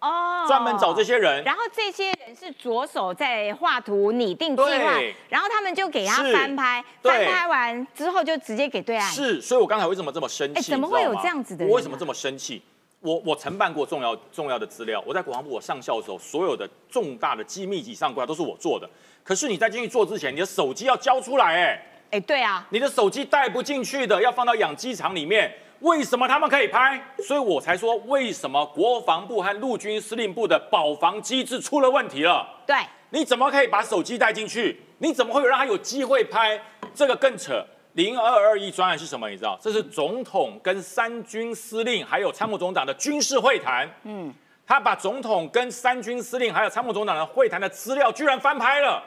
[0.06, 1.44] 哦专门找这些人。
[1.44, 5.00] 然后这些人是左手在画图、拟定计划，
[5.30, 9.12] 然后他们就给他翻拍，翻拍完之后就直接给对岸。
[9.12, 10.60] 是，所以我刚才为什么这么生气？
[10.60, 12.62] 哎怎么会有这样子的我为什么这么生气？
[13.02, 18.90] 我我承办过重要重要的资料，我在国防部我上校的时候，所有的重大的机密级上规划都是我做的。
[19.24, 25.54] 可是你在进去做之前，你的手机要交出来，哎，哎，对啊，你的手机带不进去的，要放到养鸡场里面。
[25.86, 27.00] 为什么他们可以拍？
[27.20, 32.44] 所以我才说，为什么国防部和陆军司令部的保防机制出了问题了？
[32.66, 32.76] 对，
[33.12, 34.82] 你怎么可以把手机带进去？
[34.98, 36.60] 你怎么会有让他有机会拍？
[36.96, 37.64] 这个更扯。
[37.94, 39.30] 零二二一专案是什么？
[39.30, 39.56] 你知道？
[39.62, 43.88] 这是总统跟三军司令还有参谋总长的军事会谈。
[44.06, 44.34] 嗯，
[44.66, 49.04] 他把总统跟三军司令还有参谋总长的会谈的资料居然翻拍了，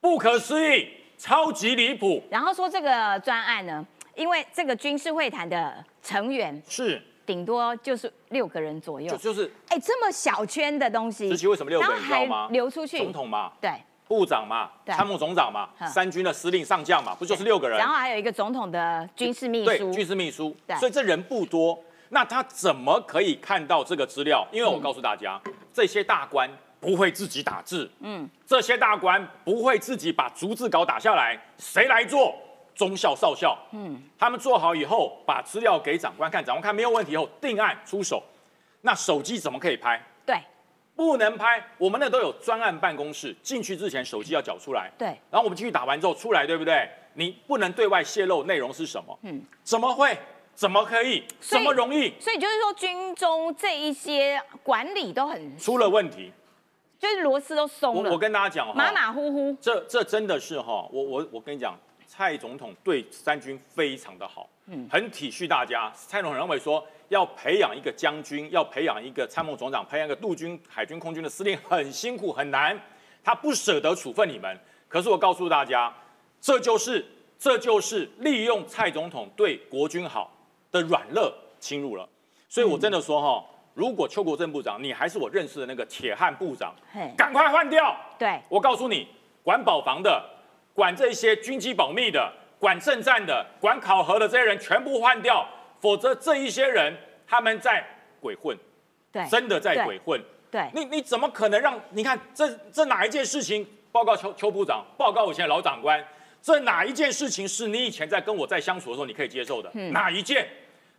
[0.00, 0.88] 不可思议，
[1.18, 2.22] 超级离谱。
[2.30, 3.84] 然后说这个专案呢，
[4.18, 9.08] 因为这个军事会谈的成员是，顶多就是六个人左右。
[9.12, 9.50] 就，就是。
[9.68, 12.48] 哎，这么小圈的东西，实际为什么六个人你知道吗？
[12.50, 13.70] 流出去，总统嘛，对，
[14.08, 14.92] 部长嘛，对。
[14.92, 17.78] 参谋总长嘛嗯，三军的司令上将嘛，不就是六个人？
[17.78, 20.54] 然后还有一个总统的军事秘对，书，军事秘书。
[20.66, 21.78] 对，所以这人不多。
[22.08, 24.44] 那他怎么可以看到这个资料？
[24.50, 25.40] 因为我告诉大家，
[25.72, 26.50] 这些大官
[26.80, 32.34] 不会自己打字，嗯，这些大官不会自己把逐字稿打下来，谁来做？
[32.78, 38.22] 中校、少校，嗯，他们做好以后，把资料给长官看，长官看没有问题以后，定案出手。
[38.82, 40.00] 那手机怎么可以拍？
[40.24, 40.36] 对
[40.94, 44.88] 不能拍，我们那都有专案办公室，进去之前手机要缴出来。
[44.96, 46.88] 对然后我们进去打完之后出来，对不对？
[47.14, 49.18] 你不能对外泄露内容是什么？
[49.22, 50.16] 嗯，怎么会？
[50.54, 51.24] 怎么可以？
[51.40, 52.14] 怎么容易？
[52.20, 56.32] 所以就是说军中这一些管理都很，出了问题。
[56.96, 61.78] 就是螺丝都松了，我跟大家讲哈，马马虎虎，这这真的是哈，我我我跟你讲，
[62.18, 65.88] 蔡总统对三军非常的好，嗯，很体恤大家。
[65.94, 72.76] 蔡总统认为说，要培养一个将军，要培养一个参谋总长，培养一个陆军、海军、空军的司令，很辛苦很难，
[73.22, 74.58] 他不舍得处分你们。
[74.88, 75.94] 可是我告诉大家，
[76.40, 77.06] 这就是
[77.38, 80.36] 这就是利用蔡总统对国军好
[80.72, 82.08] 的软肋侵入了。
[82.48, 83.44] 所以我真的说哈，
[83.74, 87.96] 如果邱国正部长你还是我认识的那个铁汉部长嘿，赶快换掉。
[88.18, 89.06] 对，我告诉你，
[89.44, 90.20] 管保防的、
[90.78, 95.44] 管这些军机保密的、管政战的、管考核的这些人全部换掉，
[95.80, 97.84] 否则这一些人他们在
[98.20, 98.56] 鬼混，
[99.10, 100.22] 对，真的在鬼混。
[100.48, 103.66] 对，你你怎么可能让你看这这哪一件事情？
[103.90, 106.00] 报告邱邱部长，报告我以前的老长官，
[106.40, 109.68] 这哪一件事情是你以前在跟我在相处的时候你可以接受的？
[109.90, 110.46] 哪一件？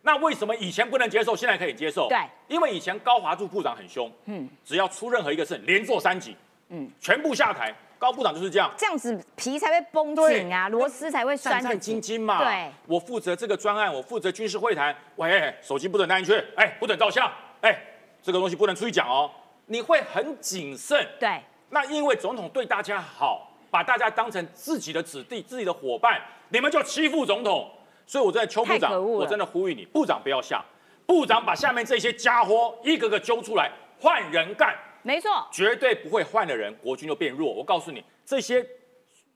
[0.01, 2.09] 那为什么以前不能接受，现在可以接受？
[2.09, 2.17] 对，
[2.49, 6.35] 因为以前高华柱部长很凶，嗯，只要出任何一个事，连坐三级，
[6.67, 7.73] 嗯，全部下台。
[7.99, 12.39] 高部长就是这样，这样子皮才会绷紧啊，螺丝才会酸战战得紧兢兢嘛。
[12.43, 14.95] 对，我负责这个专案，我负责军事会谈。
[15.17, 17.29] 喂，手机不准带进去，哎，不准照相，
[17.59, 17.77] 哎，
[18.23, 19.29] 这个东西不能出去讲哦。
[19.65, 21.05] 你会很谨慎。
[21.19, 27.69] 对，那因为总统对大家好，把大家当成自己的子弟、自己的伙伴，你们就欺负总统。
[28.07, 30.63] 所以我在邱部长，我真的呼吁你，部长不要下，
[31.05, 33.69] 部长把下面这些家伙一个个揪出来，
[33.99, 34.73] 换人干。
[35.01, 37.51] 没错，绝对不会换的人，国军就变弱。
[37.51, 38.65] 我告诉你，这些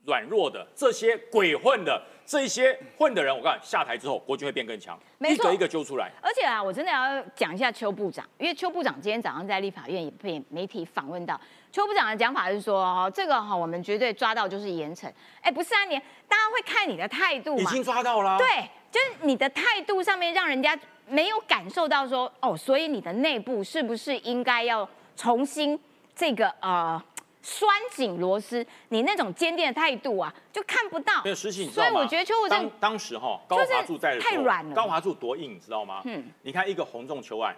[0.04, 6.10] 软弱的、这些鬼混的、这些混的人，我告诉你，下台之后，国军会变更强，一个一个揪出来。
[6.20, 11.40] 而且啊，我真的要讲一下邱部长，因为邱部长今天早上在立法院也被媒体访问到，
[11.72, 15.10] 邱部长的讲法是说，哦，这个哈、我们绝对抓到就是严惩。
[15.40, 15.98] 哎，不是啊，你
[16.28, 17.70] 大家会看你的态度嘛？
[17.70, 18.46] 已经抓到了，对，
[18.90, 24.86] 就是你的态度上面让人家没有感受到说，哦，所以你的内部是不是应该要
[25.16, 25.78] 重新
[26.14, 27.02] 这个呃
[27.42, 28.64] 拴紧螺丝？
[28.88, 31.22] 你那种坚定的态度啊，就看不到。
[31.24, 31.90] 没有实情，你知道吗？
[31.90, 36.00] 所以我觉得邱部长当当时哈，高就是华柱在的时候太软了高华柱多硬，你知道吗？
[36.04, 37.54] 嗯嗯，你看一个红中球案，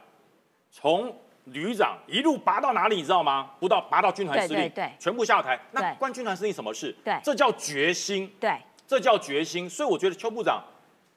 [0.70, 3.52] 从旅长一路拔到哪里，你知道吗？
[3.60, 5.58] 不到拔到军团司令，对对对全部下台。
[5.70, 6.92] 那对关军团司令什么事？
[7.04, 8.28] 对这叫决心。
[8.40, 8.56] 对
[8.88, 9.70] 这叫决心。
[9.70, 10.60] 所以我觉得邱部长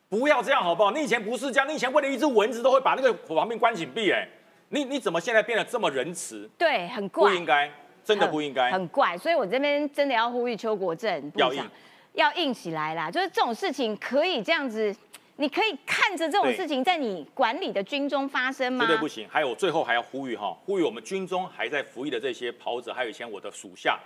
[0.07, 0.91] 不要这样好不好？
[0.91, 4.27] 你以前不是这样，你以前为了一只蚊子都会把那个旁边关紧闭，哎，
[4.69, 6.49] 你你怎么现在变得这么仁慈？
[6.57, 7.71] 对，很怪，不应该，
[8.03, 8.71] 真的不应该。
[8.71, 9.17] 很怪。
[9.17, 11.69] 所以我这边真的要呼吁邱国正部长要硬
[12.13, 13.09] 要硬起来啦。
[13.09, 14.95] 就是这种事情可以这样子，
[15.37, 18.85] 你可以看着这种事情在你管理的军中发生吗？
[18.85, 19.27] 绝对不行。
[19.29, 23.97] 还有最后还要呼吁哈，呼吁我们军中还在服役的这些袍子，还有以前我的属下，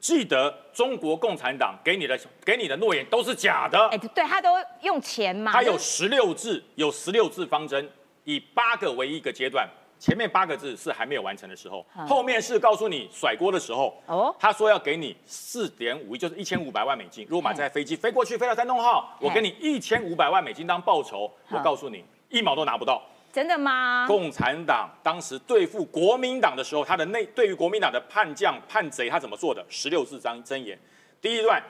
[0.00, 3.78] 记得中国共产党给你的给你的诺言都是假的。
[3.88, 4.50] 哎，对他都
[4.80, 7.90] 用钱嘛，他有十六字，有十六字方针，
[8.24, 9.68] 以八个为一个阶段。
[9.98, 13.88] 前面八个字是还没有完成的时候，后面是告诉你甩锅的时候。
[14.06, 17.26] 哦哦，他说要给你四点五亿，就是一千五百万美金。
[17.28, 21.30] 如果买这台飞机飞过去，飞到山东号，我给你一千五百万美金当报酬。
[21.50, 23.02] 我告诉你，一毛都拿不到。
[23.32, 24.06] 真的吗？
[24.06, 29.62] 共产党当时对付国民党的时候，他的内对于国民党的叛将叛贼，他怎么做的？
[29.68, 30.78] 十六字章真言，
[31.20, 31.62] 第一段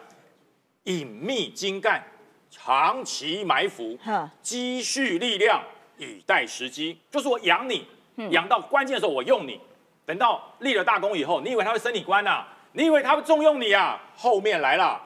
[0.84, 2.00] 隐秘精干，
[2.50, 3.98] 长期埋伏，
[4.40, 5.60] 积蓄力量，
[5.98, 6.96] 以待时机。
[7.10, 7.84] 就是我养你，
[8.30, 9.60] 养到关键的时候我用你，
[10.04, 14.00] 等到立了大功以后，你以为他会升你官呐、你以为他会重用你啊？
[14.16, 15.00] 后面来了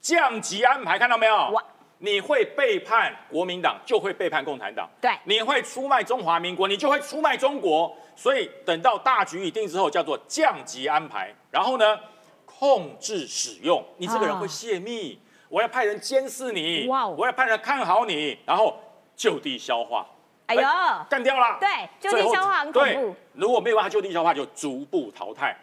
[0.00, 1.62] 降级安排，看到没有哇？
[1.98, 4.86] 你会背叛国民党，就会背叛共产党。
[5.00, 7.96] 对你会出卖中华民国，你就会出卖中国。
[8.14, 11.34] 所以等到大局已定之后，叫做降级安排。
[11.50, 11.98] 然后呢，
[12.44, 18.78] 控制使用，你这个人啊会泄密，我要派人监视你，哇哦我要派人看好你，然后
[19.16, 20.06] 就地消化。
[20.46, 20.62] 哎呦，
[21.08, 21.58] 干掉了。
[21.60, 21.68] 对
[21.98, 25.56] 就地消化很恐对怖如果没有办法就地消化，就逐步淘汰。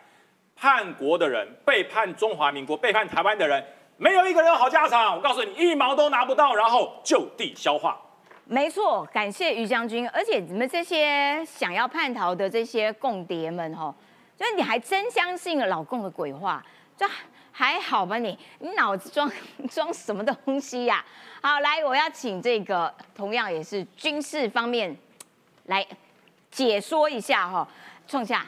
[0.56, 3.64] 叛国的人、背叛中华民国、背叛台湾的人，
[3.98, 5.16] 没有一个人有好下场。
[5.16, 8.00] 我告诉你，一毛都拿不到，然后就地消化。
[8.46, 10.08] 没错，感谢于将军。
[10.10, 13.94] 而且你们这些想要叛逃的这些共谍们，哈，
[14.38, 16.64] 就是你还真相信了老共的鬼话，
[16.96, 17.08] 就
[17.52, 18.38] 还好吧你？
[18.60, 19.30] 你脑子装
[19.72, 21.04] 装什么东西呀、
[21.46, 24.96] 好，来，我要请这个同样也是军事方面
[25.66, 25.86] 来
[26.50, 27.68] 解说一下哈，
[28.08, 28.46] 创下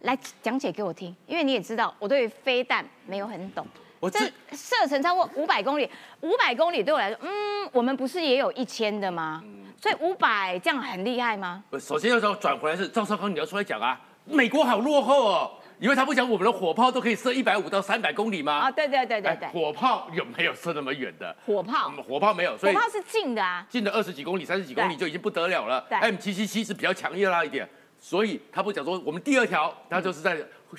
[0.00, 3.66] 来讲解给我听，因为你也知道我对飞弹没有很懂。
[3.98, 5.88] 我这射程超过五百公里，
[6.20, 9.42] 五百公里对我来说，嗯，我们不是也有一千的吗？
[9.80, 11.64] 所以五百这样很厉害吗？
[11.80, 15.50] 首先要说转回来是赵少康，你要出来讲啊，美国好落后哦，
[15.84, 18.54] 因为他不讲我们的火炮都可以射一百五到三百公里吗？
[18.54, 21.36] 啊，对对对对对哎，火炮有没有射那么远的？
[21.44, 25.84] 火炮，嗯火炮没有，所以火炮是近的啊，近的二十几公里、三十几公里就已经不得了了。
[25.90, 27.68] 对 M 七七七是比较强烈啦一点，
[27.98, 30.38] 所以他不讲说我们第二条，它就是在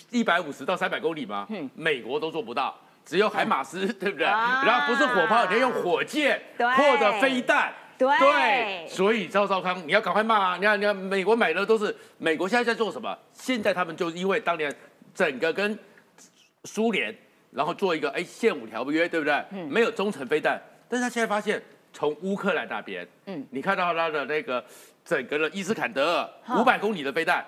[0.10, 1.45] 一百五十到三百公里吗？
[1.51, 2.76] 嗯美国都做不到，
[3.06, 4.26] 只有海马斯， 对不对？
[4.26, 7.72] 啊然后不是火炮，你要用火箭对或者飞弹。
[7.97, 10.58] 对所以赵少康，你要赶快骂啊！
[10.58, 13.18] 你看，你看，美国买的都是美国现在在做什么？
[13.32, 14.70] 现在他们就因为当年
[15.16, 15.80] 整个跟
[16.66, 17.16] 苏联，
[17.49, 19.34] 然后做一个哎现武条约，对不对？
[19.51, 21.59] 嗯没有中程飞弹，但是他现在发现
[21.91, 23.07] 从乌克兰那边，
[23.49, 24.63] 你看到他的那个
[25.03, 27.43] 整个的伊斯坎德尔五百公里的飞弹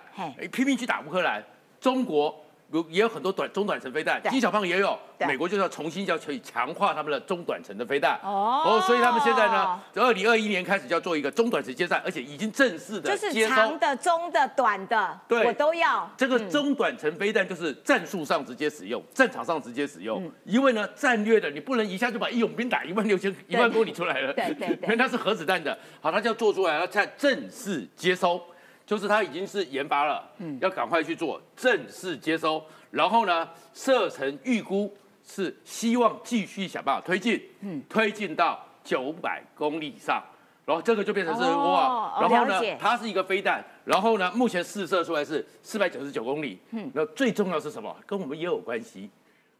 [0.51, 1.43] 拼命去打乌克兰，
[1.79, 2.43] 中国。
[2.71, 8.19] 有也有很多短中短程飞弹金，小胖也有，美国就是要重新要去强化他们的中短程的飞弹。
[8.23, 8.83] 哦。
[8.85, 15.45] 所以他们现在呢，二零二一年开始就要做一个中短程接战，而且已经正式的就是长的、中的、短的，对。
[15.45, 16.09] 我都要。
[16.17, 20.03] 这个中短程飞弹就是战术上直接使用，战场上直接使嗯。
[20.03, 20.31] 用。
[20.43, 24.79] 因为呢，战略的你不能一下就把义勇兵打一万六千、一万公里出来了，对对对。
[24.83, 25.77] 因为它是核子弹的。
[26.01, 28.41] 好，它就要做出来，它才正式接收，
[28.87, 32.63] 就是它已经是研发了，嗯要赶快去做正式接收。
[32.89, 34.91] 然后呢，射程预估
[35.23, 40.23] 是希望继续想办法推进，嗯推进到九百公里以上。
[40.65, 46.59] 然后这个就变成是、哦哇，然后呢，它是一个飞弹，然后呢，目前试射出来是四百九十九公里。
[46.71, 47.93] 嗯，那最重要是什么？
[48.05, 49.09] 跟我们也有关系，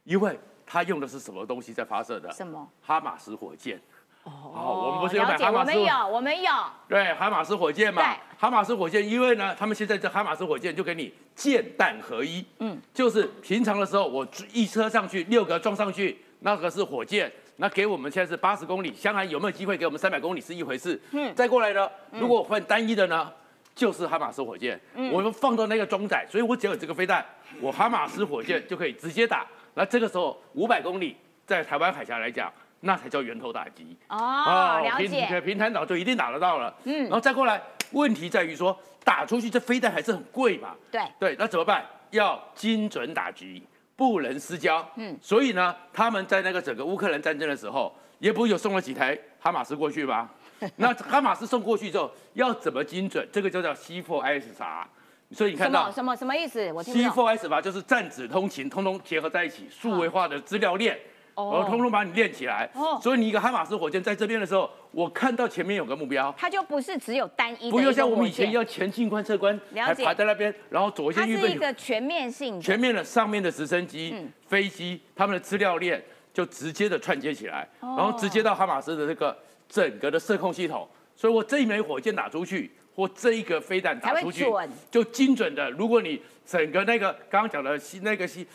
[0.04, 2.30] 因为它用的是什么东西在发射的？
[2.32, 2.66] 什么？
[2.82, 3.80] 哈马斯火箭。
[4.24, 6.52] 哦我们不是有买哈马斯我们有，我们有。
[6.88, 12.72] 对，哈马斯火箭嘛对，哈马斯火箭，因为呢，他们现在这哈马斯火箭就给你箭弹合一，嗯。
[12.72, 21.30] 嗯，就是平常的时候我一车上去六个撞上去，那个是火箭，那给我们现在是八十公里，香港有没有机会给我们三百公里是一回事，嗯。
[21.30, 23.32] 嗯，再过来呢，如果我换单一的呢，
[23.74, 25.10] 就是哈马斯火箭，嗯。
[25.10, 27.24] 我们放到那个装载，所以我只要有这个飞弹，
[27.62, 31.16] 我哈马斯火箭就可以直接打，那这个时候五百公里
[31.46, 33.96] 在台湾海峡来讲，那才叫源头打击。
[34.08, 35.40] 哦，了平解。
[35.40, 36.74] 平潭岛就一定打得到了。
[36.84, 37.60] 嗯嗯，然后再过来，
[37.92, 40.74] 问题在于说打出去这飞弹还是很贵嘛。
[40.90, 41.84] 对，对，那怎么办？
[42.10, 43.62] 要精准打击，
[43.94, 44.80] 不能失焦。
[44.96, 50.30] 嗯嗯，所以呢，他们在那个整个乌克兰战争的时候，也不是有送了几台哈马斯过去吗？
[50.76, 53.28] 那哈马斯送过去之后，要怎么精准？
[53.30, 54.84] 这个就叫 C4ISR。
[55.30, 56.72] 所以你看到么什么什么意思？
[56.72, 57.26] 我听不 C 懂。
[57.26, 60.98] 4 S 吧，就是战指通勤，通通结合在一起，数位化的资料链，
[61.38, 62.68] 哦然后通通把你练起来。
[62.74, 72.62] 哦所以你一个哈马斯火箭在这边的时候，我看到前面有个目标，它就不是只有单一的，不用像我们以前一，样前进观测官还了解爬在那边，然后左它线预备是一个全面性的。
[72.62, 79.36] 全面的上面的直升机、嗯飞机，他们的资料链就直接的串接起来，哦然后直接到哈马斯的这个
[79.68, 80.88] 整个的射控系统。
[81.14, 85.70] 所以我这一枚火箭打出去，或这一个飞弹打出去准，就精准的。
[85.72, 88.46] 如果你整个那个刚刚讲的西那个西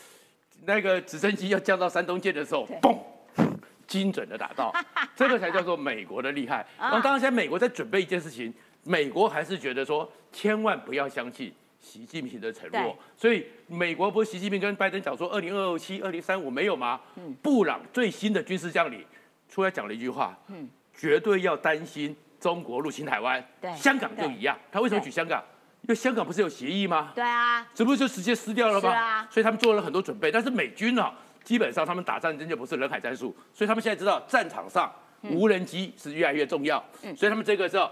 [0.66, 2.98] 那个直升机要降到山东舰的时候，嘣。
[3.86, 4.72] 精准的打到，
[5.14, 6.62] 这个才叫做美国的厉害。
[6.78, 8.52] 啊然后当然，现在美国在准备一件事情，
[8.82, 12.96] 美国还是觉得说，千万不要相信习近平的承对诺。
[13.14, 16.98] 所以美国不是习近平跟拜登讲说，二零二七、二零三五没有吗？
[17.16, 19.04] 嗯布朗最新的军事将领
[19.50, 24.58] 出来讲了一句话，嗯绝对要担心中国入侵台湾，对香港就一样。
[24.72, 25.44] 他为什么对举香港？
[25.84, 27.12] 因为香港不是有协议吗？
[27.14, 28.90] 对啊，这不就直接撕掉了吗？
[28.90, 31.12] 是啊所以他们做了很多准备，但是美军呢、
[31.42, 36.82] 基本上他们打战争就不是人海战术，所以他们现在知道战场上嗯无人机是越来越重要，
[37.14, 37.90] 所以他们这个叫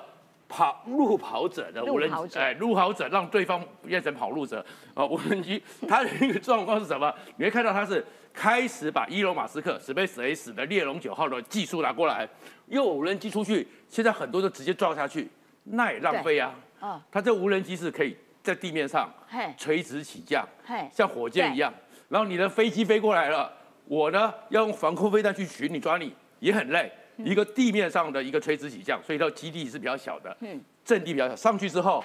[0.49, 4.65] 跑路跑者的无人机哎，路跑者让对方变成跑路者
[4.95, 7.13] 啊、无人机它的一个状况是什么？
[7.37, 12.27] 你会看到它是开始把伊隆马斯克 SpaceX 的猎龙九号的技术拿过来，
[12.69, 15.29] 用无人机出去，现在很多都直接撞下去，
[15.65, 16.55] 那也浪费啊。
[16.83, 21.73] 嗯，它这无人机是可以在地面上嘿，垂直起降，嘿，像火箭一样。
[22.09, 23.51] 然后你的飞机飞过来了，
[23.87, 26.93] 我呢要用防空飞弹去寻你抓你，也很累。
[27.19, 31.37] 一个地面上的一个垂直起降，所以它基地是比较小的，嗯阵地比较小。
[31.37, 32.03] 上去之后，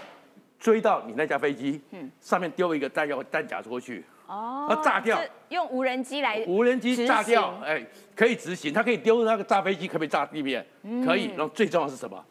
[0.59, 1.81] 追到你那架飞机，
[2.19, 5.19] 上面丢一个弹药弹夹出去，哦要炸掉
[5.49, 7.83] 用无人机来无人机炸掉哎，
[8.15, 10.63] 可以执行，它可以丢那个炸飞机，可不可以炸地面？
[10.83, 11.31] 嗯可以。
[11.35, 12.23] 然后最重要是什么？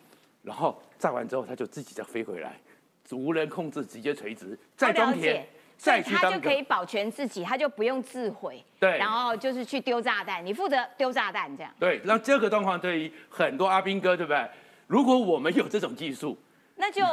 [0.42, 2.58] 然后炸完之后，它就自己再飞回来，
[3.12, 8.64] 无人控制，直接垂直，再装填再去他就可以保全自己，他就不用自毁。
[8.80, 11.72] 对然后就是去丢炸弹，你负责丢炸弹这样。
[11.78, 12.00] 对。
[12.04, 14.48] 那这个状况对于很多阿兵哥，对不对？
[14.86, 16.38] 如果我们有这种技术，
[16.76, 17.04] 那就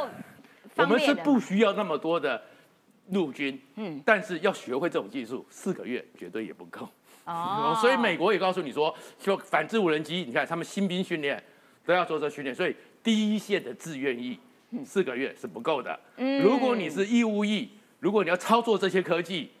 [0.76, 2.40] 我们是不需要那么多的
[3.10, 6.88] 陆军，嗯，但是要学会这种技术，四个月绝对也不够。
[7.24, 11.42] 哦 所以美国也告诉你说，说反制无人机，你看他们新兵训练
[11.84, 12.74] 都要做这训练，所以
[13.04, 14.40] 第一线的自愿役
[14.84, 16.00] 四个月是不够的。
[16.42, 19.52] 如果你是义务役，如果你要操作这些科技，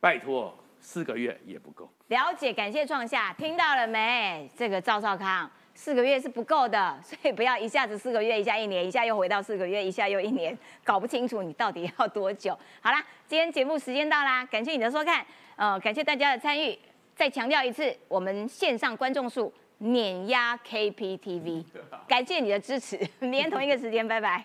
[0.00, 1.88] 拜托四个月也不够。
[2.08, 4.48] 了解，感谢创下，听到了没？
[4.56, 12.58] 这个赵少康四个月是不够的，所以不要一下子四个月，一下一年，一下又回到四个月，一下又一年，搞不清楚你到底要多久。
[12.80, 15.26] 好啦，今天节目时间到啦，感谢你的收看，
[15.56, 16.78] 呃，感谢大家的参与。
[17.14, 21.64] 再强调一次，我们线上观众数碾压 KPTV，
[22.08, 24.44] 感谢你的支持，明天同一个时间，拜拜。